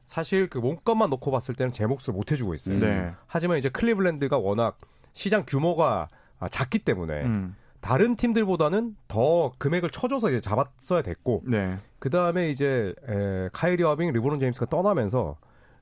사실 0.08 0.48
그 0.48 0.56
몸값만 0.56 1.10
놓고 1.10 1.30
봤을 1.30 1.54
때는 1.54 1.70
제 1.70 1.84
몫을 1.84 2.14
못 2.14 2.32
해주고 2.32 2.54
있어요. 2.54 2.80
네. 2.80 3.12
하지만 3.26 3.58
이제 3.58 3.68
클리블랜드가 3.68 4.38
워낙 4.38 4.78
시장 5.12 5.44
규모가 5.46 6.08
아, 6.38 6.48
작기 6.48 6.78
때문에 6.78 7.24
음. 7.24 7.54
다른 7.82 8.16
팀들보다는 8.16 8.96
더 9.06 9.52
금액을 9.58 9.90
쳐줘서 9.90 10.30
이제 10.30 10.40
잡았어야 10.40 11.02
됐고 11.02 11.42
네. 11.44 11.76
그 11.98 12.08
다음에 12.08 12.48
이제 12.48 12.94
에, 13.06 13.50
카이리 13.52 13.82
어빙, 13.84 14.10
리브론 14.12 14.40
제임스가 14.40 14.66
떠나면서 14.66 15.36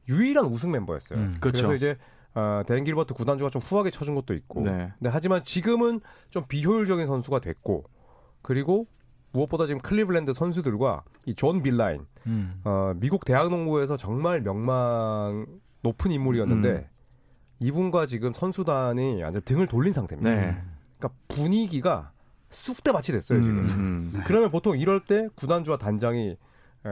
유일한 0.09 0.47
우승 0.47 0.73
멤버였어요. 0.73 1.18
음, 1.21 1.35
그렇죠. 1.40 1.68
그래서 1.68 1.75
이제 1.76 1.97
어, 2.35 2.64
댄 2.66 2.83
길버트 2.83 3.14
구단주가 3.14 3.49
좀 3.49 3.62
후하게 3.62 3.90
쳐준 3.90 4.16
것도 4.16 4.35
있고. 4.35 4.62
네. 4.62 4.92
근데 4.99 5.09
하지만 5.09 5.45
지금은 5.45 6.00
좀 6.30 6.45
비효율적인 6.49 7.06
선수가 7.06 7.38
됐고 7.38 7.85
그리고 8.42 8.88
무엇보다 9.37 9.66
지금 9.66 9.81
클리블랜드 9.81 10.33
선수들과 10.33 11.02
이 11.26 11.35
존 11.35 11.62
빌라인, 11.62 12.07
음. 12.26 12.61
어, 12.64 12.93
미국 12.97 13.25
대학 13.25 13.50
농구에서 13.50 13.97
정말 13.97 14.40
명망 14.40 15.47
높은 15.83 16.11
인물이었는데 16.11 16.69
음. 16.71 16.85
이분과 17.61 18.07
지금 18.07 18.33
선수단이 18.33 19.23
완전 19.23 19.43
등을 19.43 19.66
돌린 19.66 19.93
상태입니다. 19.93 20.31
네. 20.31 20.62
그러니까 20.99 21.19
분위기가 21.28 22.12
쑥대밭이 22.50 23.07
됐어요 23.12 23.43
지금. 23.43 23.66
음. 23.69 24.12
그러면 24.26 24.50
보통 24.50 24.78
이럴 24.78 25.00
때 25.00 25.28
구단주와 25.37 25.78
단장이 25.78 26.28
에, 26.31 26.37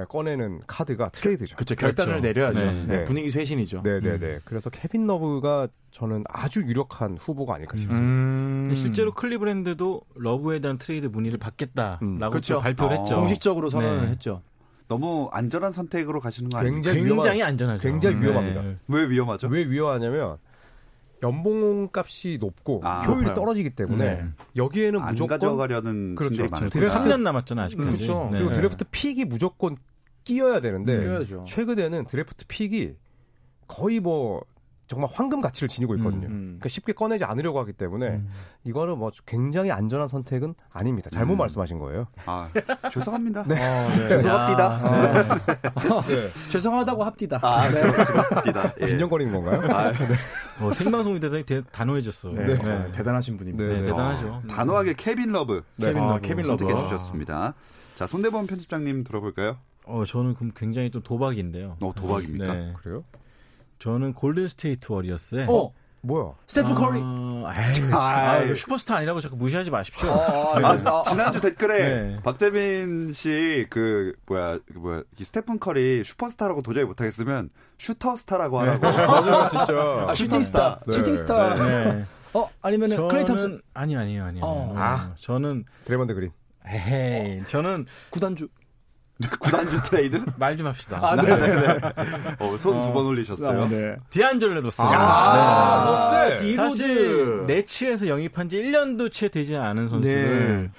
꺼내는 0.08 0.60
카드가 0.66 1.10
트레이드죠. 1.10 1.56
그렇죠. 1.56 1.74
결단을 1.74 2.20
그렇죠. 2.20 2.26
내려야죠. 2.26 2.64
네. 2.64 2.72
네, 2.72 2.96
네. 2.98 3.04
분위기 3.04 3.30
쇄신이죠. 3.30 3.82
네네네. 3.82 4.40
그래서 4.44 4.70
케빈 4.70 5.06
러브가 5.06 5.68
저는 5.92 6.24
아주 6.28 6.62
유력한 6.62 7.16
후보가 7.16 7.54
아닐까 7.54 7.76
싶습니다. 7.76 8.02
음. 8.02 8.64
근데 8.68 8.74
실제로 8.74 9.12
클리브랜드도 9.12 10.02
러브에 10.16 10.60
대한 10.60 10.78
트레이드 10.78 11.06
문의를 11.06 11.38
받겠다라고 11.38 12.04
음, 12.04 12.18
그렇죠. 12.18 12.54
또 12.54 12.60
발표를 12.60 12.96
어. 12.96 13.00
했죠. 13.00 13.14
공식적으로 13.16 13.70
선언을 13.70 14.06
네. 14.06 14.08
했죠. 14.08 14.42
너무 14.88 15.28
안전한 15.32 15.70
선택으로 15.70 16.20
가시는 16.20 16.50
거 16.50 16.58
아니에요? 16.58 16.74
굉장히 16.74 17.04
굉장히 17.04 17.42
안전하죠. 17.42 17.80
굉장히 17.82 18.16
네. 18.16 18.22
위험합니다. 18.22 18.62
왜 18.88 19.08
위험하죠? 19.08 19.48
왜 19.48 19.64
위험하냐면 19.64 20.38
연봉 21.24 21.88
값이 21.92 22.38
높고 22.40 22.80
아, 22.84 23.02
효율이 23.02 23.22
높아요. 23.22 23.34
떨어지기 23.34 23.70
때문에 23.70 24.04
네. 24.16 24.24
여기에는 24.56 25.00
안 25.00 25.10
무조건 25.12 25.38
가져가려는 25.38 26.14
그렇죠. 26.14 26.46
드래프트- 26.46 26.88
3년 26.88 27.22
남았잖아 27.22 27.62
아직까지. 27.64 27.88
그렇죠. 27.88 28.28
네. 28.30 28.38
그리고 28.38 28.52
드래프트 28.52 28.84
pick이 28.90 29.24
무조건 29.24 29.76
끼어야 30.24 30.60
되는데 30.60 31.00
끼어야죠. 31.00 31.44
최근에는 31.46 32.06
드래프트 32.06 32.44
pick이 32.46 32.94
거의 33.66 34.00
뭐 34.00 34.42
정말 34.86 35.08
황금 35.12 35.40
가치를 35.40 35.68
지니고 35.68 35.94
있거든요. 35.96 36.26
음. 36.28 36.42
그러니까 36.58 36.68
쉽게 36.68 36.92
꺼내지 36.92 37.24
않으려고 37.24 37.58
하기 37.60 37.72
때문에 37.72 38.06
음. 38.08 38.28
이거는 38.64 38.98
뭐 38.98 39.10
굉장히 39.24 39.70
안전한 39.70 40.08
선택은 40.08 40.54
아닙니다. 40.70 41.08
잘못 41.10 41.34
음. 41.34 41.38
말씀하신 41.38 41.78
거예요. 41.78 42.06
아, 42.26 42.50
죄송합니다. 42.92 43.44
네. 43.48 43.54
어, 43.54 43.88
네. 43.90 44.08
죄송합니다. 44.08 44.68
아, 44.74 46.02
죄송하다고 46.50 47.04
합디다. 47.04 47.40
아, 47.42 47.68
그렇, 47.68 47.92
그렇습니다. 48.04 48.72
예. 48.80 48.86
빈정거리는 48.86 49.32
건가요? 49.32 49.70
아, 49.74 49.92
어, 50.64 50.70
생방송이 50.72 51.18
대단히 51.20 51.44
대- 51.44 51.62
단호해졌어. 51.72 52.30
네. 52.32 52.54
네. 52.54 52.70
어, 52.70 52.92
대단하신 52.92 53.36
분입니다. 53.38 53.64
네, 53.68 53.80
네. 53.80 53.86
대단하죠. 53.86 54.26
어, 54.28 54.42
단호하게 54.48 54.94
케빈 54.96 55.32
러브 55.32 55.62
케빈 55.80 56.02
아, 56.02 56.06
러브. 56.08 56.20
케빈 56.20 56.46
러브. 56.46 56.58
선택해 56.64 56.82
주셨습니다. 56.82 57.54
자, 57.96 58.06
손대범 58.06 58.46
편집장님 58.46 59.04
들어볼까요? 59.04 59.56
어, 59.86 60.04
저는 60.04 60.34
그럼 60.34 60.52
굉장히 60.54 60.90
좀 60.90 61.02
도박인데요. 61.02 61.76
어, 61.80 61.92
도박입니까? 61.94 62.52
네. 62.54 62.72
그래요? 62.82 63.02
저는 63.78 64.12
골든 64.14 64.48
스테이트 64.48 64.90
워리어스에 64.92 65.46
어, 65.48 65.72
뭐야? 66.02 66.32
스테프 66.46 66.74
커리. 66.74 67.00
아, 67.02 67.52
에이, 67.54 67.92
아이. 67.92 68.50
아, 68.50 68.54
슈퍼스타 68.54 68.96
아니라고 68.96 69.20
자꾸 69.20 69.36
무시하지 69.36 69.70
마십시오. 69.70 70.08
아, 70.10 71.02
지난주 71.08 71.40
댓글에 71.40 71.76
네. 71.78 72.16
박재민 72.22 73.12
씨 73.12 73.66
그 73.70 74.14
뭐야 74.26 74.58
그 74.66 74.78
뭐야 74.78 75.02
이 75.18 75.24
스테픈 75.24 75.58
커리 75.58 76.02
슈퍼스타라고 76.04 76.62
도저히 76.62 76.84
못하겠으면 76.84 77.50
슈터스타라고 77.78 78.58
하라고. 78.60 78.80
맞아요, 78.82 79.48
진짜. 79.48 80.06
아, 80.08 80.14
shooting 80.14 80.42
star. 80.42 80.78
네. 80.86 80.92
shooting 80.92 81.14
star. 81.14 81.54
네. 81.54 82.04
어, 82.34 82.50
아니면은 82.62 83.08
클레이 83.08 83.24
탐슨 83.24 83.48
저는 83.48 83.62
아니요, 83.74 84.00
아니요, 84.00 84.24
아니요. 84.24 84.42
어. 84.44 84.74
아, 84.76 85.14
저는 85.20 85.64
드레이먼드 85.84 86.14
그린. 86.14 86.32
에헤이, 86.66 87.42
저는 87.48 87.86
구단주. 88.10 88.48
구단주 89.40 89.82
트레이드? 89.84 90.24
말 90.38 90.56
좀 90.56 90.66
합시다. 90.66 90.98
아, 91.00 91.14
네, 91.16 91.22
네, 91.22 91.54
네. 91.78 91.80
어, 92.40 92.56
손 92.58 92.82
두번 92.82 93.06
올리셨어요. 93.06 93.62
아, 93.62 93.68
네. 93.68 93.96
디안젤로 94.10 94.60
러셀. 94.60 94.82
아, 94.82 96.28
네. 96.30 96.36
디로즈. 96.36 96.82
사실 96.82 97.44
네츠에서 97.46 98.08
영입한 98.08 98.48
지 98.48 98.56
1년도 98.56 99.12
채 99.12 99.28
되지 99.28 99.56
않은 99.56 99.88
선수를 99.88 100.62
네. 100.62 100.70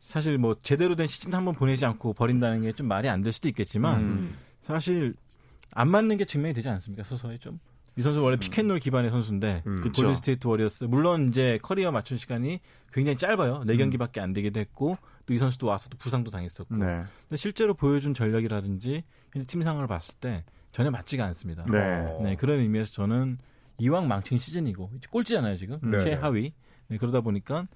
사실 0.00 0.38
뭐 0.38 0.56
제대로 0.62 0.96
된 0.96 1.06
시즌 1.06 1.32
한 1.34 1.44
번 1.44 1.54
보내지 1.54 1.84
않고 1.86 2.14
버린다는 2.14 2.62
게 2.62 2.72
좀 2.72 2.88
말이 2.88 3.08
안 3.08 3.22
될 3.22 3.32
수도 3.32 3.48
있겠지만 3.48 4.00
음. 4.00 4.34
사실 4.62 5.14
안 5.74 5.88
맞는 5.90 6.16
게 6.16 6.24
증명이 6.24 6.54
되지 6.54 6.68
않습니까? 6.70 7.02
서서히 7.04 7.38
좀. 7.38 7.58
이 7.96 8.02
선수 8.02 8.22
원래 8.22 8.36
pick 8.38 8.52
and 8.52 8.63
roll 8.63 8.78
기반의 8.78 9.10
선수인데 9.10 9.62
음. 9.66 9.76
골든 9.82 10.14
스테이트 10.14 10.46
워리어스 10.46 10.84
물론 10.84 11.28
이제 11.28 11.58
커리와 11.62 11.90
맞춘 11.92 12.16
시간이 12.16 12.60
굉장히 12.92 13.16
짧아요. 13.16 13.64
네 13.64 13.76
경기밖에 13.76 14.20
안 14.20 14.32
되기도 14.32 14.60
했고 14.60 14.96
또 15.26 15.34
이 15.34 15.38
선수도 15.38 15.66
와서 15.66 15.88
또 15.88 15.96
부상도 15.96 16.30
당했었고. 16.30 16.76
네. 16.76 17.04
근데 17.28 17.36
실제로 17.36 17.74
보여준 17.74 18.14
전력이라든지 18.14 19.04
팀 19.46 19.62
상황을 19.62 19.86
봤을 19.86 20.14
때 20.16 20.44
전혀 20.72 20.90
맞지가 20.90 21.24
않습니다. 21.26 21.64
네. 21.70 21.78
어. 21.78 22.20
네, 22.22 22.36
그런 22.36 22.58
의미에서 22.60 22.92
저는 22.92 23.38
이왕 23.78 24.08
망친 24.08 24.38
시즌이고 24.38 24.90
꼴찌잖아요 25.10 25.56
지금 25.56 25.78
네. 25.82 25.98
최하위. 26.00 26.52
네, 26.88 26.98
그러다 26.98 27.20
보니까 27.20 27.66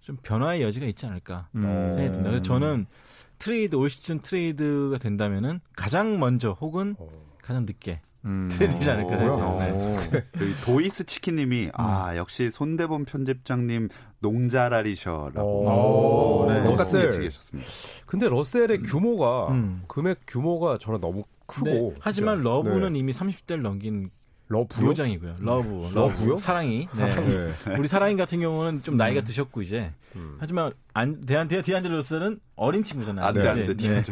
좀 0.00 0.16
변화의 0.22 0.62
여지가 0.62 0.86
있지 0.86 1.06
않을까 1.06 1.48
음. 1.56 1.62
생각이 1.62 2.12
듭니다. 2.12 2.30
그래서 2.30 2.42
저는 2.42 2.86
트레이드 3.38 3.76
올 3.76 3.90
시즌 3.90 4.20
트레이드가 4.20 4.98
된다면은 4.98 5.60
가장 5.74 6.18
먼저 6.20 6.52
혹은 6.52 6.94
어. 6.98 7.08
가장 7.42 7.66
늦게 7.66 8.00
음. 8.24 8.48
트레이드지 8.50 8.90
않을까 8.90 9.16
생각이 9.18 9.40
어. 9.42 9.96
듭니다. 9.96 10.26
여기 10.40 10.54
도이스 10.64 11.04
치킨님이 11.04 11.70
아 11.74 12.16
역시 12.16 12.50
손대범 12.50 13.04
편집장님 13.04 13.88
농잘알이셔라고 14.20 15.40
오, 15.42 16.46
네. 16.48 16.62
똑같은 16.62 17.00
러셀. 17.00 17.04
예측이셨습니다. 17.06 17.68
근데 18.06 18.28
러셀의 18.28 18.82
규모가 18.82 19.48
음. 19.48 19.82
금액 19.88 20.20
규모가 20.26 20.78
저는 20.78 21.00
너무 21.00 21.24
크고 21.46 21.64
네, 21.66 21.94
하지만. 22.00 22.42
러브는 22.42 22.94
네. 22.94 22.98
이미 22.98 23.12
30대를 23.12 23.60
넘긴 23.60 24.10
러브요? 24.48 24.86
노장이고요. 24.88 25.36
러브, 25.40 25.90
러브요? 25.94 26.38
사랑이. 26.38 26.86
네. 26.96 27.14
네. 27.14 27.78
우리 27.78 27.88
사랑이 27.88 28.16
같은 28.16 28.40
경우는 28.40 28.82
좀 28.82 28.96
나이가 28.96 29.22
드셨고 29.22 29.62
이제 29.62 29.90
음. 30.16 30.36
하지만 30.38 30.72
안 30.92 31.24
대한 31.26 31.48
대한 31.48 31.62
디안젤로스는 31.64 32.38
어린 32.56 32.84
친구잖아요. 32.84 33.26
안돼 33.26 33.40
아직. 33.40 33.48
안돼 33.48 33.66
네. 33.66 34.02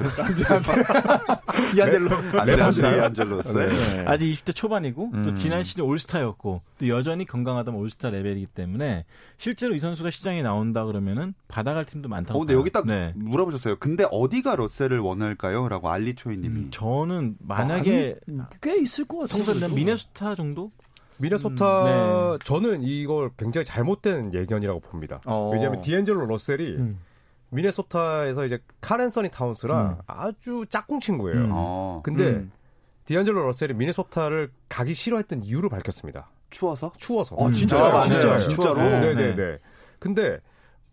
디안젤로. 1.72 2.10
안돼 2.40 2.56
디안젤로스. 2.56 3.56
네. 3.58 4.04
아직 4.06 4.26
20대 4.26 4.54
초반이고 4.54 5.10
또 5.12 5.18
음. 5.30 5.34
지난 5.34 5.62
시즌 5.62 5.84
올스타였고 5.84 6.62
또 6.78 6.88
여전히 6.88 7.24
건강하다면 7.24 7.80
올스타 7.80 8.10
레벨이기 8.10 8.46
때문에 8.46 9.04
실제로 9.38 9.74
이 9.74 9.80
선수가 9.80 10.10
시장에 10.10 10.42
나온다 10.42 10.84
그러면은 10.84 11.34
받아갈 11.48 11.84
팀도 11.84 12.08
많다고. 12.08 12.38
어, 12.38 12.40
근데 12.40 12.54
봐요. 12.54 12.60
여기 12.60 12.70
딱 12.70 12.86
네. 12.86 13.12
물어보셨어요. 13.14 13.76
근데 13.76 14.04
어디가 14.10 14.56
러셀을 14.56 14.98
원할까요? 14.98 15.68
라고 15.68 15.88
알리초이님이. 15.90 16.48
음, 16.48 16.68
저는 16.70 17.36
만약에 17.40 18.16
꽤 18.60 18.76
있을 18.80 19.04
것 19.04 19.20
같아요. 19.20 19.44
그래도. 19.44 19.74
미네소타 19.74 20.34
정도? 20.34 20.72
미네소타 21.18 21.84
네. 21.84 22.38
저는 22.44 22.82
이걸 22.82 23.30
굉장히 23.36 23.64
잘못된 23.64 24.34
예견이라고 24.34 24.80
봅니다. 24.80 25.20
어. 25.26 25.50
왜냐하면 25.52 25.80
디안젤로 25.82 26.26
러셀이 26.26 26.76
음. 26.76 26.98
미네소타에서 27.50 28.46
이제 28.46 28.58
칼 28.80 28.94
앤서니 28.94 29.30
타운스랑 29.30 29.86
음. 29.90 29.96
아주 30.06 30.64
짝꿍 30.68 31.00
친구예요. 31.00 31.40
음. 31.40 31.50
어, 31.52 32.00
근데 32.02 32.30
음. 32.30 32.52
디안젤로 33.04 33.44
러셀이 33.44 33.74
미네소타를 33.74 34.50
가기 34.68 34.94
싫어했던 34.94 35.42
이유를 35.42 35.68
밝혔습니다. 35.68 36.30
추워서? 36.50 36.92
추워서. 36.96 37.34
어, 37.36 37.50
진짜요? 37.50 37.84
아, 37.84 38.02
진짜요? 38.02 38.36
네. 38.36 38.38
진짜로? 38.38 38.74
네. 38.76 39.00
네네네. 39.00 39.34
네. 39.36 39.58
근데 39.98 40.38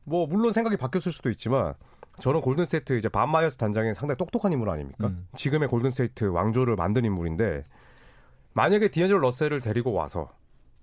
뭐 0.04 0.28
물론 0.28 0.52
생각이 0.52 0.78
바뀌었을 0.78 1.12
수도 1.12 1.30
있지만 1.30 1.74
저는 2.20 2.42
골든스테이트 2.42 2.98
이제 2.98 3.08
밥 3.10 3.30
마이어스 3.30 3.58
단장이 3.58 3.94
상당히 3.94 4.18
똑똑한 4.18 4.52
인물 4.52 4.70
아닙니까? 4.70 5.08
음. 5.08 5.28
지금의 5.36 5.70
골든스테이트 5.70 6.26
왕조를 6.26 6.76
만든 6.76 7.06
인물인데 7.06 7.64
만약에 8.54 8.90
디안젤로 8.90 9.20
러셀을 9.20 9.62
데리고 9.62 9.94
와서 9.94 10.30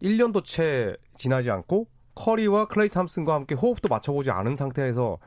1년도 0.03 0.45
채 0.45 0.97
지나지 1.15 1.51
않고 1.51 1.87
커리와 2.15 2.69
클레이 2.69 2.89
탐슨과 2.89 3.35
함께 3.35 3.55
호흡도 3.55 3.89
맞춰보지 3.89 4.31
않은 4.31 4.57
상태에서 4.57 5.19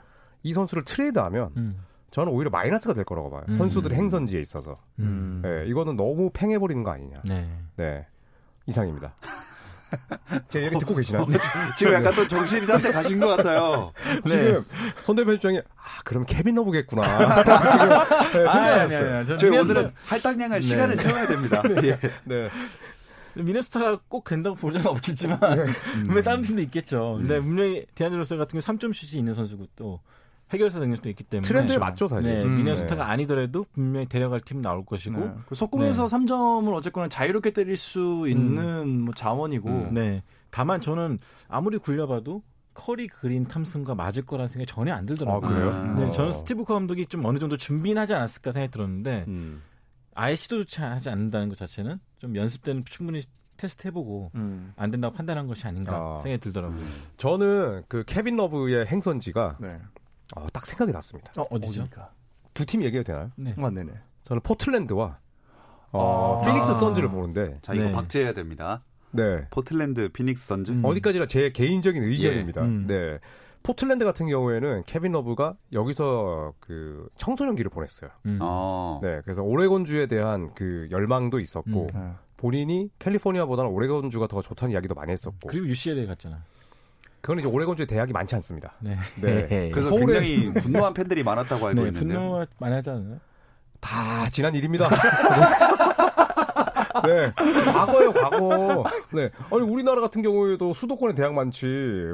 이 0.43 0.53
선수를 0.53 0.83
트레이드하면 0.83 1.51
음. 1.57 1.85
저는 2.11 2.31
오히려 2.31 2.49
마이너스가 2.49 2.93
될 2.93 3.03
거라고 3.03 3.29
봐요. 3.29 3.43
음. 3.49 3.53
선수들의 3.53 3.95
행선지에 3.95 4.41
있어서. 4.41 4.77
음. 4.99 5.41
네, 5.43 5.65
이거는 5.67 5.95
너무 5.95 6.31
팽해버리는 6.33 6.83
거 6.83 6.91
아니냐. 6.91 7.21
네. 7.25 7.47
네. 7.75 8.07
이상입니다. 8.65 9.13
제 10.49 10.63
얘기 10.63 10.77
듣고 10.79 10.95
계시나요? 10.95 11.25
지금 11.77 11.93
약간 11.93 12.13
또 12.15 12.27
정신이 12.27 12.65
딴 12.67 12.81
데 12.81 12.91
가신 12.91 13.19
것 13.19 13.27
같아요. 13.35 13.91
지금 14.27 14.65
손대범 15.01 15.35
편집장이 15.37 15.59
아 15.59 16.01
그럼 16.05 16.25
케빈 16.25 16.55
러브겠구나. 16.55 17.01
지금 17.43 18.43
네, 18.43 18.47
아, 18.47 18.51
아니, 18.51 18.79
아니, 18.79 18.89
생각났어요. 18.89 19.37
저희 19.37 19.57
오늘은 19.57 19.91
할당량을 20.05 20.59
네. 20.61 20.65
시간을 20.65 20.97
채워야 20.97 21.27
됩니다. 21.27 21.63
예. 21.83 21.97
네. 22.23 22.49
미네소타가 23.35 23.99
꼭 24.07 24.23
된다고 24.25 24.55
보장은 24.55 24.87
없겠지만 24.87 25.39
분명히 25.93 26.23
다른 26.23 26.41
팀도 26.41 26.61
있겠죠. 26.63 27.15
근데 27.19 27.39
분명히 27.39 27.85
디안드로스 27.95 28.35
같은 28.37 28.59
경우 28.59 28.77
3점 28.77 28.93
슛이 28.93 29.19
있는 29.19 29.33
선수고 29.33 29.67
또 29.75 29.99
해결사 30.51 30.79
능력도 30.79 31.09
있기 31.09 31.23
때문에 31.23 31.47
트렌드에 31.47 31.77
맞죠 31.77 32.07
사실. 32.07 32.31
네, 32.31 32.43
음, 32.43 32.57
미네소타가 32.57 33.09
아니더라도 33.09 33.65
분명히 33.71 34.07
데려갈 34.07 34.41
팀 34.41 34.61
나올 34.61 34.83
것이고 34.85 35.19
네. 35.19 35.33
그 35.47 35.55
속공에서 35.55 36.07
네. 36.07 36.15
3점을 36.15 36.73
어쨌거나 36.73 37.07
자유롭게 37.07 37.51
때릴 37.51 37.77
수 37.77 38.25
있는 38.27 39.01
뭐 39.01 39.13
자원이고 39.13 39.69
음. 39.69 39.93
네. 39.93 40.23
다만 40.49 40.81
저는 40.81 41.19
아무리 41.47 41.77
굴려봐도 41.77 42.41
커리 42.73 43.07
그린 43.07 43.45
탐슨과 43.45 43.93
맞을 43.93 44.25
거라는 44.25 44.49
생각이 44.49 44.65
전혀 44.65 44.93
안 44.93 45.05
들더라고요. 45.05 45.49
아 45.49 45.53
그래요? 45.53 45.69
아. 45.71 45.93
네, 45.99 46.05
어. 46.05 46.09
저는 46.11 46.31
스티브 46.31 46.63
커 46.63 46.73
감독이 46.73 47.05
좀 47.05 47.25
어느 47.25 47.37
정도 47.37 47.57
준비는 47.57 48.01
하지 48.01 48.13
않았을까 48.13 48.51
생각이 48.51 48.71
들었는데 48.71 49.25
음. 49.27 49.61
아예 50.15 50.35
시도조차 50.35 50.91
하지 50.91 51.09
않는다는 51.09 51.49
것 51.49 51.57
자체는 51.57 51.99
좀 52.17 52.35
연습 52.35 52.63
때는 52.63 52.85
충분히 52.85 53.21
테스트 53.57 53.87
해보고 53.87 54.31
음. 54.35 54.73
안 54.77 54.89
된다고 54.89 55.13
판단한 55.13 55.45
것이 55.47 55.67
아닌가 55.67 55.95
아. 55.95 56.19
생각이 56.23 56.39
들더라고요. 56.39 56.81
저는 57.17 57.83
그 57.87 58.03
케빈 58.05 58.37
러브의 58.37 58.87
행선지가 58.87 59.57
네. 59.59 59.77
어, 60.35 60.47
딱 60.53 60.65
생각이 60.65 60.91
났습니다. 60.91 61.31
어, 61.37 61.43
어디죠? 61.49 61.69
어디입니까? 61.71 62.11
두 62.53 62.65
팀 62.65 62.83
얘기해도 62.83 63.07
되나요? 63.11 63.31
네. 63.35 63.55
아, 63.57 63.69
네네. 63.69 63.91
저는 64.25 64.41
포틀랜드와 64.41 65.17
어, 65.91 66.41
아. 66.41 66.45
피닉스 66.45 66.79
선즈를 66.79 67.09
보는데 67.09 67.55
자, 67.61 67.73
이거 67.73 67.85
네. 67.85 67.91
박제해야 67.91 68.33
됩니다. 68.33 68.83
네. 69.11 69.47
포틀랜드 69.49 70.09
피닉스 70.09 70.45
선즈. 70.47 70.71
음. 70.71 70.81
어디까지나 70.85 71.25
제 71.25 71.51
개인적인 71.51 72.03
의견입니다. 72.03 72.61
예. 72.61 72.65
음. 72.65 72.85
네. 72.87 73.17
포틀랜드 73.63 74.05
같은 74.05 74.27
경우에는 74.27 74.83
케빈 74.85 75.11
러브가 75.13 75.55
여기서 75.73 76.53
그 76.59 77.09
청소년기를 77.15 77.69
보냈어요. 77.71 78.11
음. 78.25 78.37
어. 78.41 78.99
네. 79.01 79.21
그래서 79.23 79.41
오레곤주에 79.41 80.07
대한 80.07 80.53
그 80.53 80.87
열망도 80.91 81.39
있었고 81.39 81.89
음. 81.95 81.99
네. 81.99 82.11
본인이 82.37 82.89
캘리포니아보다는 82.99 83.71
오레곤주가 83.71 84.27
더 84.27 84.41
좋다는 84.41 84.73
이야기도 84.73 84.93
많이 84.95 85.11
했었고 85.11 85.47
그리고 85.47 85.67
UCLA 85.67 86.05
갔잖아. 86.07 86.43
그건 87.21 87.39
이제 87.39 87.47
오레곤주에 87.47 87.85
대학이 87.85 88.13
많지 88.13 88.35
않습니다. 88.35 88.73
네. 88.79 88.97
네. 89.21 89.69
그래서 89.73 89.89
서울에- 89.89 90.19
굉장히 90.19 90.53
분노한 90.63 90.93
팬들이 90.93 91.23
많았다고 91.23 91.67
알고 91.67 91.81
네, 91.81 91.87
있는데요. 91.89 92.19
분노가 92.19 92.45
많이 92.59 92.75
하지 92.75 92.89
않나요? 92.89 93.19
다 93.81 94.27
지난 94.29 94.53
일입니다. 94.55 94.87
네. 97.05 97.31
과거예요, 97.71 98.11
과거. 98.13 98.83
네. 99.13 99.29
아니, 99.51 99.61
우리나라 99.61 100.01
같은 100.01 100.21
경우에도 100.21 100.73
수도권에 100.73 101.13
대학 101.15 101.33
많지. 101.33 101.65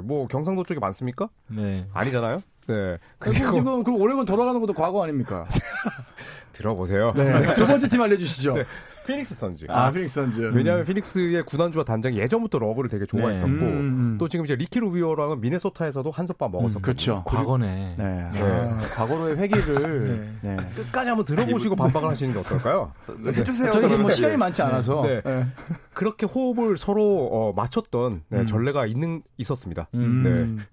뭐, 0.03 0.27
경상도 0.27 0.63
쪽에 0.63 0.79
많습니까? 0.79 1.27
네. 1.47 1.87
아니잖아요? 1.93 2.37
네. 2.67 2.97
그리고 3.19 3.39
그리고 3.39 3.53
지금 3.53 3.83
그 3.83 3.91
오레곤 3.91 4.25
돌아가는 4.25 4.59
것도 4.59 4.73
과거 4.73 5.03
아닙니까? 5.03 5.45
들어보세요. 6.53 7.13
네. 7.15 7.55
두 7.55 7.67
번째 7.67 7.87
팀 7.87 8.01
알려주시죠. 8.01 8.53
네. 8.53 8.65
피닉스 9.05 9.35
선즈. 9.35 9.65
아, 9.69 9.91
피닉스 9.91 10.15
선즈. 10.15 10.51
왜냐하면 10.53 10.83
피닉스의 10.85 11.43
구단주와 11.43 11.85
단장이 11.85 12.17
예전부터 12.17 12.57
러브를 12.57 12.89
되게 12.89 13.05
좋아했었고, 13.05 13.47
네. 13.47 13.65
음. 13.65 14.17
또 14.19 14.27
지금 14.27 14.45
이제 14.45 14.55
리키 14.55 14.79
루비오랑은 14.79 15.41
미네소타에서도 15.41 16.09
한솥밥 16.09 16.51
먹었었고, 16.51 16.79
음, 16.79 16.81
그렇죠. 16.81 17.23
과거네. 17.25 17.95
네. 17.97 18.29
네. 18.31 18.41
아, 18.41 18.79
과거로의 18.95 19.37
회귀를. 19.37 20.29
네. 20.41 20.57
끝까지 20.75 21.09
한번 21.09 21.25
들어보시고 21.25 21.75
반박을 21.75 22.09
하시는 22.09 22.33
게 22.33 22.39
어떨까요? 22.39 22.93
해주세요. 23.27 23.69
저희 23.69 23.87
지금 23.87 24.03
뭐. 24.03 24.11
시간이 24.11 24.37
많지 24.37 24.61
않아서. 24.63 25.03
네. 25.03 25.21
네. 25.21 25.45
그렇게 25.93 26.25
호흡을 26.25 26.77
서로 26.77 27.29
어, 27.31 27.53
맞췄던 27.53 28.23
네, 28.29 28.39
음. 28.39 28.45
전례가 28.47 28.87
있는 28.87 29.21
있었습니다. 29.37 29.87
음. 29.93 30.23
네. 30.57 30.65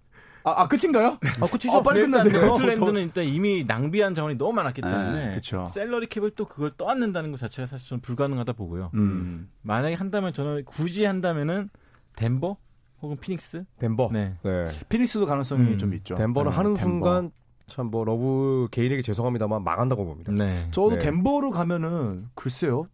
아, 0.44 0.62
아, 0.62 0.68
끝인가요? 0.68 1.18
아, 1.40 1.46
끝이죠. 1.46 1.76
아, 1.78 1.82
빨리 1.82 2.00
네, 2.00 2.06
끝났네요. 2.06 2.48
포틀랜드는 2.50 3.02
일단 3.02 3.24
이미 3.24 3.64
낭비한 3.64 4.14
자원이 4.14 4.36
너무 4.36 4.52
많았기 4.52 4.80
네, 4.80 4.90
때문에 4.90 5.30
그쵸. 5.34 5.68
샐러리 5.70 6.06
캡을 6.08 6.32
또 6.36 6.46
그걸 6.46 6.70
떠안는다는 6.76 7.30
것 7.30 7.38
자체가 7.40 7.66
사실 7.66 7.88
저는 7.88 8.00
불가능하다 8.00 8.52
보고요. 8.54 8.90
음. 8.94 9.48
만약에 9.62 9.94
한다면 9.94 10.32
저는 10.32 10.64
굳이 10.64 11.04
한다면은 11.04 11.70
덴버 12.16 12.56
혹은 13.02 13.16
피닉스. 13.18 13.64
덴버. 13.78 14.10
네. 14.12 14.34
네. 14.42 14.64
피닉스도 14.88 15.26
가능성이 15.26 15.62
음. 15.72 15.78
좀 15.78 15.94
있죠. 15.94 16.14
덴버는 16.16 16.50
네, 16.50 16.56
하는 16.56 16.74
덴버. 16.74 16.82
순간 16.82 17.30
참 17.68 17.86
뭐 17.90 18.04
러브 18.04 18.68
개인에게 18.70 19.00
죄송합니다만 19.02 19.64
망한다고 19.64 20.04
봅니다. 20.04 20.32
네. 20.32 20.66
저도 20.72 20.90
네. 20.90 20.98
덴버로 20.98 21.50
가면은 21.50 22.26
글쎄요. 22.34 22.86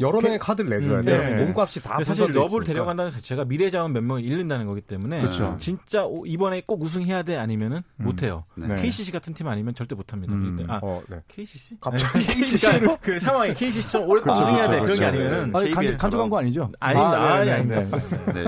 여러 0.00 0.20
명의 0.20 0.38
카드를 0.38 0.70
내줘야 0.80 0.98
음, 1.00 1.04
돼요. 1.04 1.18
네. 1.36 1.44
몸값이 1.44 1.82
다 1.82 2.02
사실 2.02 2.24
러브를 2.26 2.44
있으니까. 2.44 2.64
데려간다는 2.64 3.12
자체가 3.12 3.44
미래 3.44 3.70
자원 3.70 3.92
몇 3.92 4.02
명을 4.02 4.24
잃는다는 4.24 4.66
거기 4.66 4.80
때문에 4.80 5.20
그쵸. 5.20 5.56
진짜 5.60 6.04
오- 6.04 6.24
이번에 6.26 6.62
꼭 6.66 6.80
우승해야 6.82 7.22
돼 7.22 7.36
아니면은 7.36 7.82
못 7.96 8.22
해요. 8.22 8.44
네. 8.56 8.80
KCC 8.80 9.12
같은 9.12 9.34
팀 9.34 9.48
아니면 9.48 9.74
절대 9.74 9.94
못 9.94 10.12
합니다. 10.12 10.32
음. 10.34 10.64
아, 10.68 10.80
어, 10.82 11.02
네. 11.08 11.18
KCC? 11.28 11.76
갑자기 11.80 12.24
KCC가 12.26 12.96
그 13.00 13.20
상황이 13.20 13.54
KCC처럼 13.54 14.08
올해 14.08 14.22
꼭 14.22 14.32
우승해야 14.32 14.68
돼. 14.70 14.80
그런 14.80 14.98
게. 14.98 15.04
아니면은 15.04 15.56
아니, 15.56 15.70
간, 15.70 15.82
KBL 15.84 15.96
간접한 15.98 16.30
거 16.30 16.38
아니죠? 16.38 16.70
아니, 16.80 16.98
아, 16.98 17.34
아니, 17.34 17.46
네, 17.50 17.62
네. 17.64 17.88
네. 18.32 18.44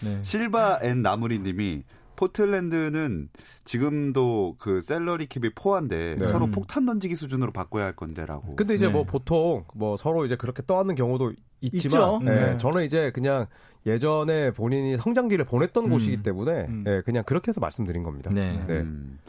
네. 0.00 0.18
실바 0.22 0.80
앤 0.82 1.02
나무리님이 1.02 1.82
포틀랜드는 2.22 3.28
지금도 3.64 4.54
그 4.58 4.80
샐러리 4.80 5.26
캡이 5.26 5.50
포함돼 5.56 6.16
네. 6.18 6.26
서로 6.26 6.44
음. 6.44 6.50
폭탄 6.52 6.86
던지기 6.86 7.16
수준으로 7.16 7.50
바꿔야 7.50 7.84
할 7.84 7.96
건데라고. 7.96 8.54
근데 8.54 8.74
이제 8.74 8.86
네. 8.86 8.92
뭐 8.92 9.02
보통 9.02 9.64
뭐 9.74 9.96
서로 9.96 10.24
이제 10.24 10.36
그렇게 10.36 10.62
떠안는 10.66 10.94
경우도. 10.94 11.32
있지만 11.64 12.22
예, 12.22 12.26
네. 12.26 12.58
저는 12.58 12.82
이제 12.82 13.12
그냥 13.12 13.46
예전에 13.86 14.50
본인이 14.50 14.96
성장기를 14.96 15.44
보냈던 15.44 15.84
음. 15.84 15.90
곳이기 15.90 16.20
때문에 16.24 16.66
음. 16.68 16.84
예, 16.88 17.02
그냥 17.04 17.22
그렇게 17.24 17.50
해서 17.50 17.60
말씀드린 17.60 18.02
겁니다. 18.02 18.32
네. 18.34 18.60
네. 18.66 18.80
음. 18.80 19.20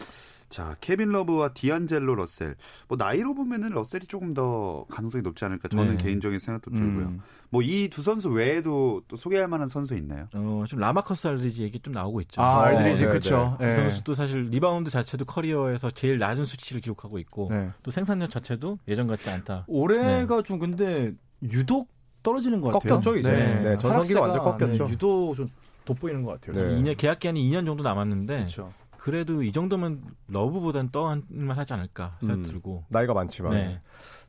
자, 0.54 0.76
케빈 0.82 1.10
러브와 1.10 1.50
디안젤로 1.56 2.14
러셀. 2.14 2.56
뭐 2.88 2.96
나이로 2.96 3.34
보면은 3.34 3.72
러셀이 3.72 4.06
조금 4.06 4.36
더 4.36 4.86
가능성이 4.88 5.24
높지 5.24 5.44
않을까 5.46 5.68
저는 5.68 5.98
네. 5.98 6.04
개인적인 6.04 6.38
생각도 6.38 6.70
들고요. 6.70 7.08
음. 7.08 7.22
뭐이 7.50 7.88
두 7.90 8.04
선수 8.04 8.30
외에도 8.30 9.02
또 9.08 9.16
소개할 9.16 9.48
만한 9.48 9.68
선수 9.68 9.96
있나요? 9.96 10.28
어, 10.36 10.64
지금 10.68 10.82
라마커스 10.82 11.26
알드리지 11.26 11.64
얘기 11.64 11.80
좀 11.80 11.92
나오고 11.92 12.22
있죠. 12.22 12.40
아, 12.40 12.58
어, 12.58 12.62
알드리지 12.66 13.06
네, 13.06 13.10
그쵸. 13.10 13.56
그 13.58 13.66
예. 13.66 13.74
선수도 13.74 14.14
사실 14.14 14.44
리바운드 14.52 14.92
자체도 14.92 15.26
커리어에서 15.26 15.90
제일 15.90 16.20
낮은 16.20 16.46
수치를 16.46 16.82
기록하고 16.82 17.18
있고 17.18 17.48
네. 17.50 17.72
또 17.82 17.90
생산력 17.90 18.30
자체도 18.30 18.78
예전 18.88 19.08
같지 19.08 19.32
않다. 19.32 19.66
올해가 19.68 20.44
좀 20.44 20.60
근데 20.60 21.14
유독 21.42 21.90
떨어지는 22.22 22.62
것 22.62 22.74
같아요. 22.74 23.02
꺾였죠, 23.02 23.18
이제. 23.18 23.32
네, 23.32 23.78
전성기가 23.80 23.90
하락세가, 23.90 24.22
완전 24.22 24.44
꺾였죠. 24.44 24.86
네, 24.86 24.92
유독 24.94 25.34
좀 25.34 25.50
돋보이는 25.86 26.22
것 26.22 26.40
같아요. 26.40 26.64
네. 26.64 26.80
2년 26.80 26.96
계약 26.96 27.20
기한이 27.20 27.44
2년 27.50 27.66
정도 27.66 27.82
남았는데 27.82 28.36
그렇죠. 28.36 28.72
그래도 29.04 29.44
이 29.44 29.52
정도면 29.52 30.02
러브보단 30.30 30.92
떠안을만 30.92 31.58
하지 31.58 31.74
않을까 31.74 32.16
생각 32.22 32.36
음. 32.36 32.44
들고. 32.44 32.86
나이가 32.88 33.14
많지만 33.14 33.52
네. 33.52 33.82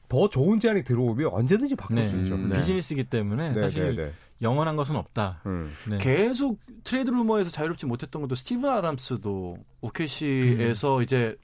더 0.08 0.28
좋은 0.28 0.60
제안이 0.60 0.84
들어오면 0.84 1.28
언제든지 1.32 1.74
바꿀 1.76 1.96
네. 1.96 2.04
수 2.04 2.16
있죠. 2.18 2.34
음. 2.36 2.50
네. 2.50 2.58
비즈니스이기 2.60 3.04
때문에 3.04 3.52
네, 3.52 3.60
사실 3.62 3.96
네, 3.96 4.04
네. 4.04 4.12
영원한 4.42 4.76
것은 4.76 4.94
없다. 4.96 5.40
음. 5.46 5.72
네. 5.88 5.98
계속 5.98 6.58
트레이드 6.84 7.10
루머에서 7.10 7.50
자유롭지 7.50 7.86
못했던 7.86 8.22
것도 8.22 8.34
스티븐 8.34 8.68
아담스도 8.68 9.58
OKC에서 9.80 11.02
이제 11.02 11.36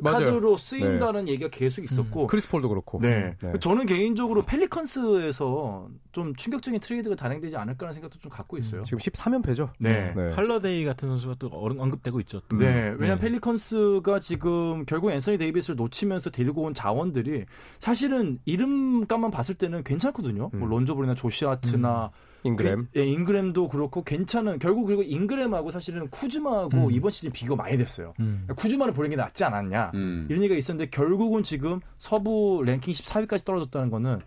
맞아요. 0.00 0.24
카드로 0.26 0.56
쓰인다는 0.56 1.28
얘기가 1.28 1.48
계속 1.48 1.84
있었고 1.84 2.26
크리스폴도 2.26 2.68
그렇고. 2.68 2.98
네. 3.00 3.36
네. 3.40 3.52
저는 3.60 3.86
개인적으로 3.86 4.42
펠리컨스에서 4.42 5.88
좀 6.12 6.34
충격적인 6.34 6.80
트레이드가 6.80 7.14
단행되지 7.14 7.56
않을까라는 7.56 7.94
생각도 7.94 8.18
좀 8.18 8.30
갖고 8.30 8.56
있어요. 8.58 8.82
지금 8.82 8.98
13연패죠. 8.98 9.70
네. 9.78 10.12
네. 10.16 10.32
할러데이 10.32 10.84
같은 10.84 11.08
선수가 11.08 11.36
또 11.38 11.50
언- 11.52 11.78
언급되고 11.78 12.18
있죠. 12.20 12.40
또. 12.48 12.56
네, 12.56 12.94
왜냐면 12.98 13.16
네. 13.16 13.26
펠리컨스가 13.28 14.20
지금 14.20 14.84
결국 14.86 15.10
앤서니 15.10 15.38
데이비스를 15.38 15.76
놓치면서 15.76 16.30
데리고 16.30 16.62
온 16.62 16.74
자원들이 16.74 17.44
사실은 17.78 18.38
이름값만 18.44 19.30
봤을 19.30 19.54
때는 19.54 19.84
괜찮거든요. 19.84 20.50
뭐 20.52 20.68
음. 20.68 20.70
론조볼이나 20.70 21.14
조시 21.14 21.49
하트나 21.49 22.10
잉그램. 22.46 22.88
예, 22.96 23.04
잉그램도 23.04 23.68
그렇고 23.68 24.02
괜찮은 24.02 24.58
결국 24.58 24.86
그리고 24.86 25.02
잉그램하고 25.02 25.70
사실은 25.70 26.08
쿠즈마하고 26.08 26.86
음. 26.86 26.90
이번 26.90 27.10
시즌 27.10 27.30
비교가 27.32 27.62
많이 27.62 27.76
됐어요. 27.76 28.14
음. 28.20 28.46
쿠즈마를 28.56 28.92
보는 28.94 29.10
게 29.10 29.16
낫지 29.16 29.44
않았냐. 29.44 29.92
음. 29.94 30.26
이런 30.28 30.42
얘기가 30.42 30.56
있었는데 30.58 30.90
결국은 30.90 31.42
지금 31.42 31.80
서부 31.98 32.62
랭킹 32.64 32.92
14위까지 32.92 33.44
떨어졌다는 33.44 33.90
거는 33.90 34.20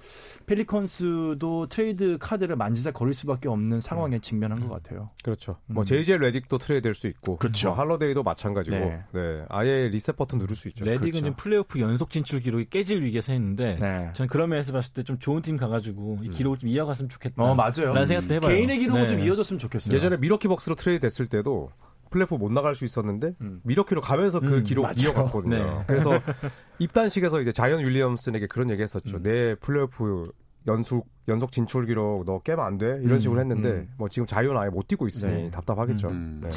펠리컨스도 0.45 1.67
트레이드 1.67 2.17
카드를 2.19 2.55
만지작 2.55 2.93
거릴 2.93 3.13
수밖에 3.13 3.49
없는 3.49 3.79
상황에 3.79 4.19
직면한 4.19 4.59
것 4.59 4.69
같아요. 4.69 5.09
그렇죠. 5.23 5.57
뭐 5.65 5.83
음. 5.83 5.85
JJ 5.85 6.17
레딕도 6.19 6.59
트레이드 6.59 6.83
될 6.83 6.93
수 6.93 7.07
있고. 7.07 7.37
그렇죠. 7.37 7.69
뭐 7.69 7.77
할러데이도 7.77 8.23
마찬가지고. 8.23 8.75
네. 8.77 9.03
네. 9.13 9.45
아예 9.49 9.87
리셋 9.89 10.15
버튼 10.17 10.37
누를 10.39 10.55
수 10.55 10.67
있죠. 10.69 10.83
레딕은 10.85 10.99
그렇죠. 10.99 11.15
지금 11.17 11.33
플레이오프 11.35 11.79
연속 11.79 12.09
진출 12.09 12.39
기록이 12.41 12.65
깨질 12.69 13.01
위기에 13.03 13.21
서 13.21 13.33
있는데 13.33 13.77
네. 13.79 14.09
저는 14.13 14.27
그런 14.27 14.49
면에서 14.49 14.71
봤을 14.73 14.93
때 14.93 14.99
좀 15.09 15.17
좋은 15.17 15.41
팀 15.41 15.55
가가지고 15.57 16.19
이 16.23 16.29
기록을 16.29 16.59
좀 16.59 16.69
이어갔으면 16.69 17.09
좋겠다. 17.09 17.41
어, 17.41 17.55
맞아요. 17.55 17.93
라는 17.93 18.05
생각도 18.09 18.33
해봐요. 18.35 18.55
개인의 18.55 18.79
기록은 18.79 19.01
네. 19.01 19.07
좀 19.07 19.19
이어졌으면 19.19 19.59
좋겠어요. 19.59 19.95
예전에 19.95 20.17
밀워키 20.17 20.47
벅스로 20.47 20.75
트레이드 20.75 21.01
됐을 21.01 21.27
때도 21.27 21.71
플레이오프 22.09 22.35
못 22.35 22.51
나갈 22.51 22.75
수 22.75 22.85
있었는데 22.85 23.35
음. 23.41 23.61
밀워키로 23.63 24.01
가면서 24.01 24.39
그 24.39 24.57
음, 24.57 24.63
기록 24.63 24.83
맞아요. 24.83 24.95
이어갔거든요. 25.03 25.55
네. 25.55 25.83
그래서 25.87 26.11
입단식에서 26.79 27.41
이제 27.41 27.51
자이언 27.51 27.85
윌리엄슨에게 27.85 28.47
그런 28.47 28.69
얘기 28.69 28.81
했었죠. 28.81 29.17
음. 29.17 29.23
내 29.23 29.55
플레이오프 29.55 30.31
연속 30.67 31.07
연속 31.27 31.51
진출 31.51 31.85
기록 31.85 32.25
너 32.25 32.39
깨면 32.41 32.65
안 32.65 32.77
돼. 32.77 32.99
이런 33.01 33.11
음, 33.13 33.19
식으로 33.19 33.39
했는데 33.39 33.69
음. 33.69 33.93
뭐 33.97 34.09
지금 34.09 34.25
자이언 34.25 34.57
아예 34.57 34.69
못 34.69 34.87
뛰고 34.87 35.07
있으니 35.07 35.43
네. 35.43 35.51
답답하겠죠. 35.51 36.09
음. 36.09 36.41
네. 36.43 36.49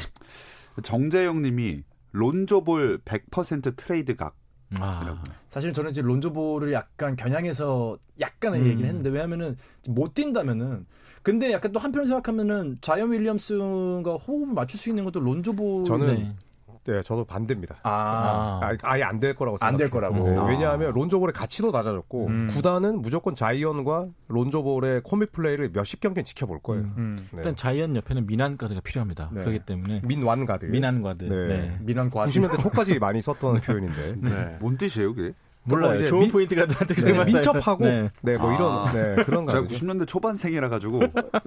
정재영 0.81 1.41
님이 1.41 1.83
론조볼 2.11 2.99
100% 3.05 3.75
트레이드 3.75 4.15
각. 4.15 4.35
아, 4.79 5.21
사실은 5.49 5.73
저는 5.73 5.91
이제 5.91 6.01
론조볼을 6.01 6.73
약간 6.73 7.15
겨냥해서 7.15 7.97
약간의 8.19 8.61
음. 8.61 8.67
얘기를 8.67 8.87
했는데 8.87 9.09
왜냐하면은 9.09 9.57
못 9.87 10.13
뛴다면은 10.13 10.85
근데 11.21 11.51
약간 11.53 11.71
또 11.71 11.79
한편 11.79 12.05
생각하면은 12.05 12.77
자이언 12.81 13.11
윌리엄슨과 13.11 14.15
호흡을 14.15 14.53
맞출 14.53 14.79
수 14.79 14.89
있는 14.89 15.05
것도 15.05 15.21
론조볼 15.21 15.85
저는 15.85 16.35
네. 16.85 16.93
네, 16.93 17.01
저도 17.01 17.23
반대입니다. 17.25 17.75
아, 17.83 18.59
아, 18.61 18.77
아예 18.83 19.03
안 19.03 19.19
될 19.19 19.35
거라고 19.35 19.57
안될 19.61 19.87
생각해요. 19.89 20.11
거라고. 20.11 20.29
네, 20.31 20.37
아. 20.39 20.43
왜냐하면 20.45 20.93
론조볼의 20.93 21.31
가치도 21.33 21.71
낮아졌고 21.71 22.27
음. 22.27 22.49
구단은 22.53 23.01
무조건 23.01 23.35
자이언과 23.35 24.07
론조볼의 24.27 25.01
콤비 25.03 25.31
플레이를 25.31 25.69
몇십 25.71 26.01
경기 26.01 26.23
지켜볼 26.23 26.59
거예요. 26.61 26.83
음. 26.83 26.93
음. 26.97 27.27
네. 27.31 27.37
일단 27.37 27.55
자이언 27.55 27.95
옆에는 27.95 28.25
민완 28.27 28.57
가드가 28.57 28.81
필요합니다. 28.81 29.29
네. 29.31 29.41
그렇기 29.41 29.59
때문에 29.59 30.01
민완 30.03 30.45
가드. 30.45 30.65
민완 30.65 31.01
가드. 31.01 31.23
네. 31.23 31.47
네. 31.47 31.77
민완 31.81 32.09
가드 32.09 32.39
90년대 32.39 32.59
초까지 32.59 32.99
많이 32.99 33.21
썼던 33.21 33.61
표현인데. 33.61 34.15
네. 34.17 34.57
뭔 34.59 34.77
뜻이에요, 34.77 35.13
그게? 35.15 35.33
몰라요. 35.65 35.95
이제 35.95 36.05
좋은 36.05 36.21
민- 36.21 36.31
포인트 36.31 36.55
가드한테 36.55 36.95
네, 36.95 37.23
민첩하고 37.25 37.85
네. 37.85 38.09
네, 38.21 38.37
뭐 38.37 38.49
아. 38.51 38.91
이런 38.91 39.15
네, 39.15 39.23
그런 39.23 39.47
제가 39.47 39.61
가드. 39.61 39.73
90년대 39.75 40.07
초반 40.07 40.35
생이라 40.35 40.67
가지고 40.69 40.99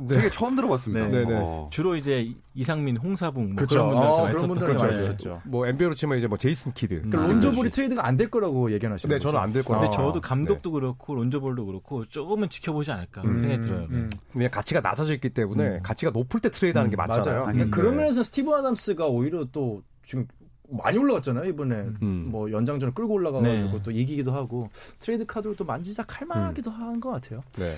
되게 0.09 0.31
처음 0.31 0.57
들어봤습니다. 0.57 1.07
네. 1.09 1.19
네, 1.21 1.25
네. 1.27 1.39
어. 1.39 1.69
주로 1.71 1.97
이제 1.97 2.33
이상민, 2.55 2.97
홍사붕 2.97 3.43
뭐 3.45 3.57
그렇죠. 3.57 3.85
그런 3.85 3.91
분들한테 3.91 4.09
어, 4.17 4.23
많이 4.25 4.35
그런 4.35 4.49
분들한테 4.49 4.73
거죠. 4.77 4.87
많이 4.87 4.97
네. 4.97 5.03
썼죠. 5.03 5.43
뭐 5.45 5.67
NBA로 5.67 5.95
치면 5.95 6.17
이제 6.19 6.27
뭐 6.27 6.39
제이슨 6.39 6.73
키드. 6.73 6.95
음. 6.95 7.11
그러니까 7.11 7.33
론조볼이 7.33 7.71
트레이드가 7.71 8.07
안 8.07 8.17
될 8.17 8.31
거라고 8.31 8.73
얘기하시는 8.73 9.11
네, 9.13 9.19
거죠. 9.19 9.31
저는 9.31 9.39
안 9.45 9.53
될 9.53 9.63
거라고. 9.63 9.85
근데 9.85 9.95
아, 9.95 10.01
저도 10.07 10.21
감독도 10.23 10.71
그렇고 10.73 11.15
론조볼도 11.15 11.67
그렇고 11.67 12.07
조금은 12.07 12.49
지켜보지 12.49 12.91
않을까 12.91 13.21
음, 13.23 13.37
생각이 13.37 13.61
들어요. 13.61 13.81
네. 13.83 13.87
음. 13.97 14.11
그냥 14.33 14.51
가치가 14.51 14.81
낮아져 14.81 15.13
있기 15.13 15.29
때문에 15.31 15.65
음. 15.69 15.81
가치가 15.83 16.11
높을 16.11 16.41
때 16.41 16.51
트레이드하는 16.51 16.91
게 16.91 16.97
음, 16.97 16.99
맞잖아요. 16.99 17.45
음. 17.45 17.71
그런 17.71 17.97
네. 17.97 18.03
면에서 18.03 18.23
스티브 18.23 18.51
아담스가 18.55 19.07
오히려 19.09 19.45
또 19.53 19.83
지금 20.07 20.27
많이 20.71 20.99
올라갔잖아요 20.99 21.49
이번에 21.51 21.75
음. 22.03 22.29
뭐 22.31 22.51
연장전을 22.51 22.95
끌고 22.95 23.15
올라가가지고 23.15 23.73
네. 23.73 23.83
또 23.83 23.91
이기기도 23.91 24.33
하고 24.33 24.69
트레이드 25.01 25.25
카드로 25.27 25.55
또 25.57 25.65
만지작 25.65 26.21
할 26.21 26.27
만하기도 26.27 26.71
한것 26.71 27.13
같아요. 27.13 27.43
네. 27.57 27.75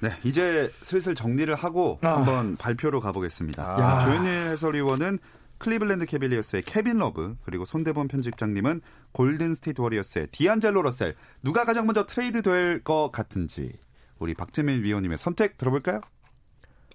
네, 0.00 0.10
이제 0.24 0.70
슬슬 0.82 1.14
정리를 1.14 1.54
하고 1.54 1.98
아. 2.02 2.16
한번 2.16 2.56
발표로 2.56 3.00
가보겠습니다. 3.00 3.62
야. 3.80 4.04
조현일 4.04 4.48
해설위원은 4.50 5.18
클리블랜드 5.58 6.04
캐빌리어스의 6.06 6.62
케빈 6.62 6.98
러브 6.98 7.36
그리고 7.44 7.64
손대범 7.64 8.08
편집장님은 8.08 8.80
골든 9.12 9.54
스테이트 9.54 9.80
워리어스의 9.80 10.26
디안젤로 10.32 10.82
러셀 10.82 11.14
누가 11.42 11.64
가장 11.64 11.86
먼저 11.86 12.04
트레이드 12.04 12.42
될 12.42 12.82
것 12.82 13.10
같은지 13.12 13.72
우리 14.18 14.34
박재민 14.34 14.82
위원님의 14.82 15.16
선택 15.16 15.56
들어볼까요? 15.56 16.00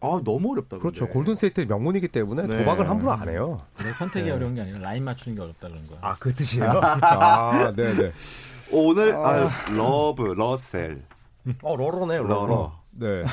아 0.02 0.22
너무 0.24 0.52
어렵다. 0.54 0.78
근데. 0.78 0.82
그렇죠. 0.82 1.08
골든스테이트 1.10 1.62
명문이기 1.62 2.08
때문에 2.10 2.48
네. 2.48 2.58
도박을 2.60 2.90
함부로 2.90 3.12
안 3.12 3.28
해요. 3.28 3.60
네, 3.80 3.92
선택이 3.92 4.28
네. 4.28 4.32
어려운 4.32 4.56
게 4.56 4.62
아니라 4.62 4.80
라인 4.80 5.04
맞추는 5.04 5.36
게 5.36 5.42
어렵다 5.44 5.68
그런 5.68 5.86
거야. 5.88 6.00
아, 6.02 6.16
그 6.20 6.34
뜻이에요? 6.34 6.70
아, 6.82 7.74
네네. 7.76 8.12
오늘 8.72 9.14
아, 9.16 9.50
러브 9.76 10.24
러셀 10.38 11.04
어, 11.64 11.76
러러네요, 11.76 12.24
러러. 12.24 12.46
러러. 12.46 12.80
네. 12.92 13.24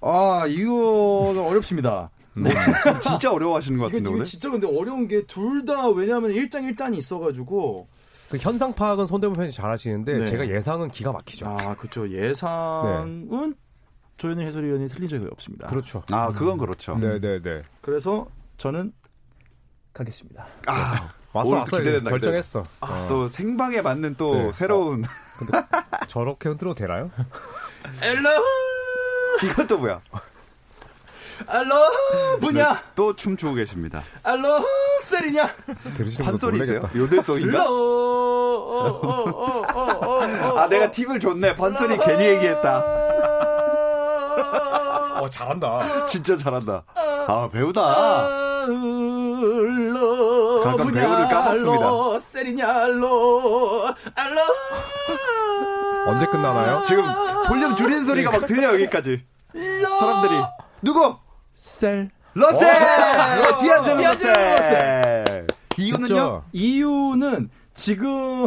아 0.00 0.44
이거 0.48 1.46
어렵습니다. 1.48 2.10
네. 2.34 2.50
진짜 3.00 3.32
어려워하시는 3.32 3.78
것 3.78 3.86
이게, 3.88 3.92
같은데 3.98 4.08
이게 4.10 4.14
오늘. 4.14 4.24
진짜 4.26 4.50
근데 4.50 4.66
어려운 4.66 5.08
게 5.08 5.22
둘 5.26 5.64
다 5.64 5.88
왜냐하면 5.88 6.32
일장일단이 6.32 6.98
있어가지고 6.98 7.88
그 8.30 8.36
현상 8.36 8.74
파악은 8.74 9.06
손대문 9.06 9.36
편이 9.36 9.52
잘 9.52 9.70
하시는데 9.70 10.18
네. 10.18 10.24
제가 10.26 10.48
예상은 10.48 10.90
기가 10.90 11.12
막히죠. 11.12 11.46
아 11.46 11.74
그렇죠 11.76 12.08
예상은 12.10 13.54
조현일 14.16 14.46
해설위원이 14.48 14.88
틀린 14.88 15.08
적이 15.08 15.26
없습니다. 15.32 15.66
그렇죠. 15.68 16.02
아 16.10 16.28
그건 16.28 16.56
그렇죠. 16.58 16.96
네 16.98 17.18
네 17.20 17.40
네. 17.42 17.62
그래서 17.82 18.26
저는 18.56 18.92
가겠습니다. 19.92 20.46
아, 20.66 21.10
왔어, 21.32 21.48
오늘 21.48 21.58
왔어. 21.60 21.76
기대된다, 21.78 22.10
결정했어. 22.10 22.62
어. 22.80 23.06
또 23.08 23.28
생방에 23.28 23.80
맞는 23.82 24.14
또 24.16 24.34
네. 24.34 24.52
새로운 24.52 25.04
저렇게 26.06 26.48
흔들어도 26.50 26.74
되나요? 26.74 27.10
엘로 28.02 28.28
이것도 29.44 29.78
뭐야? 29.78 30.00
알로 31.46 31.74
뭐냐 32.40 32.82
또 32.94 33.14
춤추고 33.14 33.54
계십니다. 33.54 34.02
알로 34.22 34.46
셀이냐 35.02 35.46
들으시는 35.94 36.00
분들 36.08 36.24
판소리세요? 36.24 36.78
놀라겠다. 36.80 36.98
요들송인가? 36.98 37.64
로아 39.36 40.68
내가 40.68 40.90
팁을 40.90 41.20
줬네. 41.20 41.56
판소리 41.56 41.98
괜히 41.98 42.24
얘기했다. 42.24 43.05
어, 45.20 45.28
잘한다. 45.28 46.06
진짜 46.06 46.36
잘한다. 46.36 46.82
아 47.28 47.48
배우다. 47.52 48.26
알로 48.66 50.62
가끔 50.64 50.92
배우를 50.92 51.28
까먹습니다. 51.28 52.20
셀이냐 52.20 52.68
알로 52.68 53.94
알로 54.14 54.40
언제 56.08 56.26
끝나나요? 56.26 56.82
지금 56.86 57.04
볼륨 57.48 57.74
줄이는 57.76 58.04
소리가 58.06 58.30
막 58.30 58.46
들려 58.46 58.72
여기까지. 58.74 59.24
사람들이 59.98 60.34
누구? 60.82 61.16
셀 61.54 62.10
러셀! 62.34 62.68
디안젤로 63.60 64.02
러셀! 64.02 65.46
이유는요? 65.78 66.42
이유는 66.52 67.50
지금 67.74 68.46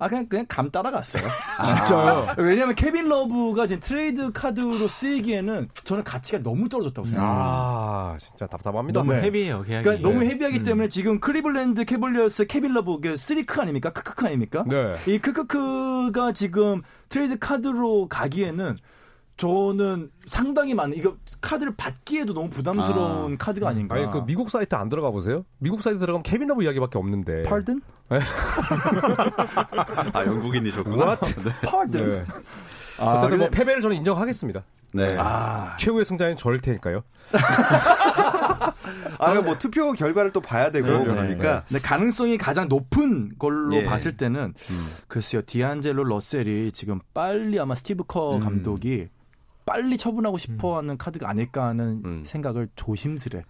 아 0.00 0.08
그냥 0.08 0.26
그냥 0.28 0.46
감 0.48 0.70
따라갔어요. 0.70 1.22
진짜요? 1.66 2.26
왜냐하면 2.42 2.74
케빈 2.74 3.06
러브가 3.06 3.66
지금 3.66 3.80
트레이드 3.80 4.32
카드로 4.32 4.88
쓰이기에는 4.88 5.68
저는 5.84 6.04
가치가 6.04 6.38
너무 6.38 6.70
떨어졌다고 6.70 7.06
생각해요. 7.06 7.32
아, 7.38 8.16
진짜 8.18 8.46
답답합니다. 8.46 9.00
너무 9.00 9.12
네. 9.12 9.20
heavy해요 9.20 9.62
계약이. 9.62 9.84
그러니까 9.84 10.08
너무 10.08 10.20
네. 10.24 10.30
heavy하기 10.30 10.62
때문에 10.62 10.88
지금 10.88 11.20
클리블랜드 11.20 11.84
캐벌리어스 11.84 12.46
케빈 12.46 12.72
러브 12.72 12.98
그 13.00 13.18
three크 13.18 13.60
아닙니까? 13.60 13.90
크크크 13.90 14.24
아닙니까? 14.24 14.64
네. 14.66 14.96
이 15.06 15.18
크크크가 15.18 16.32
지금 16.32 16.80
트레이드 17.10 17.38
카드로 17.38 18.08
가기에는 18.08 18.78
저는 19.36 20.10
상당히 20.26 20.74
많은 20.74 20.96
이거 20.96 21.16
카드를 21.40 21.74
받기에도 21.76 22.34
너무 22.34 22.48
부담스러운 22.50 23.38
카드가 23.38 23.68
아닌가. 23.68 23.96
아니, 23.96 24.10
그 24.10 24.24
미국 24.26 24.50
사이트 24.50 24.74
안 24.74 24.88
들어가 24.88 25.10
보세요? 25.10 25.44
미국 25.58 25.80
사이트 25.80 25.98
들어가면 25.98 26.22
케빈 26.22 26.48
러브 26.48 26.62
이야기밖에 26.62 26.98
없는데. 26.98 27.42
Pardon? 27.42 27.80
아 30.12 30.24
영국인이셨구나. 30.24 31.18
Pardon? 31.62 32.10
네. 32.10 32.24
아, 32.98 33.14
어쨌든 33.14 33.38
뭐 33.38 33.48
패배를 33.48 33.80
저는 33.80 33.96
인정하겠습니다. 33.96 34.62
네. 34.92 35.16
아, 35.18 35.76
최후의 35.78 36.04
승자는 36.04 36.36
저일 36.36 36.60
테니까요. 36.60 37.02
아, 39.18 39.40
뭐 39.42 39.56
투표 39.58 39.92
결과를 39.92 40.32
또 40.32 40.40
봐야 40.40 40.70
되고 40.70 40.86
그럼요. 40.86 41.04
그러니까 41.04 41.64
근데 41.68 41.80
가능성이 41.80 42.36
가장 42.36 42.68
높은 42.68 43.38
걸로 43.38 43.76
예. 43.76 43.84
봤을 43.84 44.16
때는 44.16 44.54
글쎄요 45.06 45.42
디안젤로 45.46 46.02
러셀이 46.04 46.72
지금 46.72 46.98
빨리 47.14 47.60
아마 47.60 47.74
스티브 47.74 48.04
커 48.04 48.36
음. 48.36 48.40
감독이 48.40 49.08
빨리 49.64 49.96
처분하고 49.96 50.38
싶어하는 50.38 50.98
카드가 50.98 51.28
아닐까 51.28 51.66
하는 51.66 52.02
음. 52.04 52.22
생각을 52.24 52.68
조심스레 52.74 53.44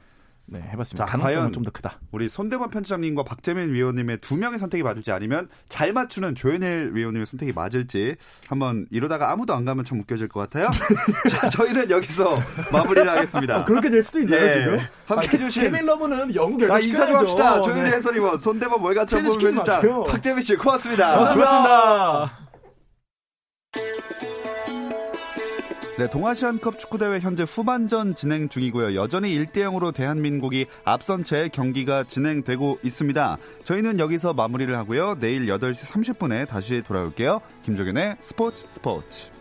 네, 0.53 0.61
해봤습니다. 0.73 1.07
자, 1.07 1.13
가능성은 1.13 1.53
좀 1.53 1.63
더 1.65 1.71
크다. 1.71 2.01
우리 2.11 2.29
손대범 2.29 2.71
편집장님과 2.71 3.23
박재민 3.23 3.73
위원님의 3.73 4.19
두 4.19 4.37
명의 4.37 4.59
선택이 4.59 4.83
맞을지 4.83 5.13
아니면 5.13 5.49
잘 5.69 5.93
맞추는 5.93 6.35
조현일 6.35 6.91
위원님의 6.95 7.27
선택이 7.27 7.53
맞을지 7.53 8.17
한번 8.49 8.87
이러다가 8.91 9.31
아무도 9.31 9.55
안 9.55 9.65
가면 9.65 9.85
참 9.85 10.01
웃겨질 10.01 10.29
것 10.29 10.41
같아요. 10.41 10.69
자, 11.31 11.49
저희는 11.51 11.91
여기서 11.91 12.35
마무리를 12.73 13.09
하겠습니다. 13.09 13.65
그렇게 13.65 13.91
될 13.91 14.03
수도 14.03 14.21
있나요 14.21 14.47
예. 14.47 14.51
지금? 14.51 14.81
함께 15.07 15.29
해주신 15.29 15.63
케빈 15.71 15.87
러브는 15.87 16.35
영국 16.35 16.67
나 16.67 16.75
열두 16.75 16.87
인사 16.89 17.07
좀. 17.07 17.17
합시다. 17.17 17.63
조현일 17.63 17.85
네. 17.85 17.97
해설위원, 17.97 18.39
손대범 18.39 18.83
월간 18.83 19.07
정보 19.07 19.29
편집장. 19.39 20.05
박재민 20.09 20.43
씨 20.43 20.57
고맙습니다. 20.57 21.15
아, 21.15 21.27
수고하셨습니다. 21.29 22.50
네, 26.01 26.09
동아시안컵 26.09 26.79
축구대회 26.79 27.21
현재 27.21 27.43
후반전 27.43 28.15
진행 28.15 28.49
중이고요. 28.49 28.95
여전히 28.95 29.39
1대 29.39 29.57
0으로 29.57 29.93
대한민국이 29.93 30.65
앞선 30.83 31.25
채 31.25 31.51
경기가 31.53 32.05
진행되고 32.05 32.79
있습니다. 32.83 33.37
저희는 33.65 33.99
여기서 33.99 34.33
마무리를 34.33 34.75
하고요. 34.75 35.17
내일 35.21 35.45
8시 35.45 35.93
30분에 35.93 36.49
다시 36.49 36.81
돌아올게요. 36.81 37.43
김종현의 37.67 38.17
스포츠 38.21 38.65
스포츠. 38.71 39.39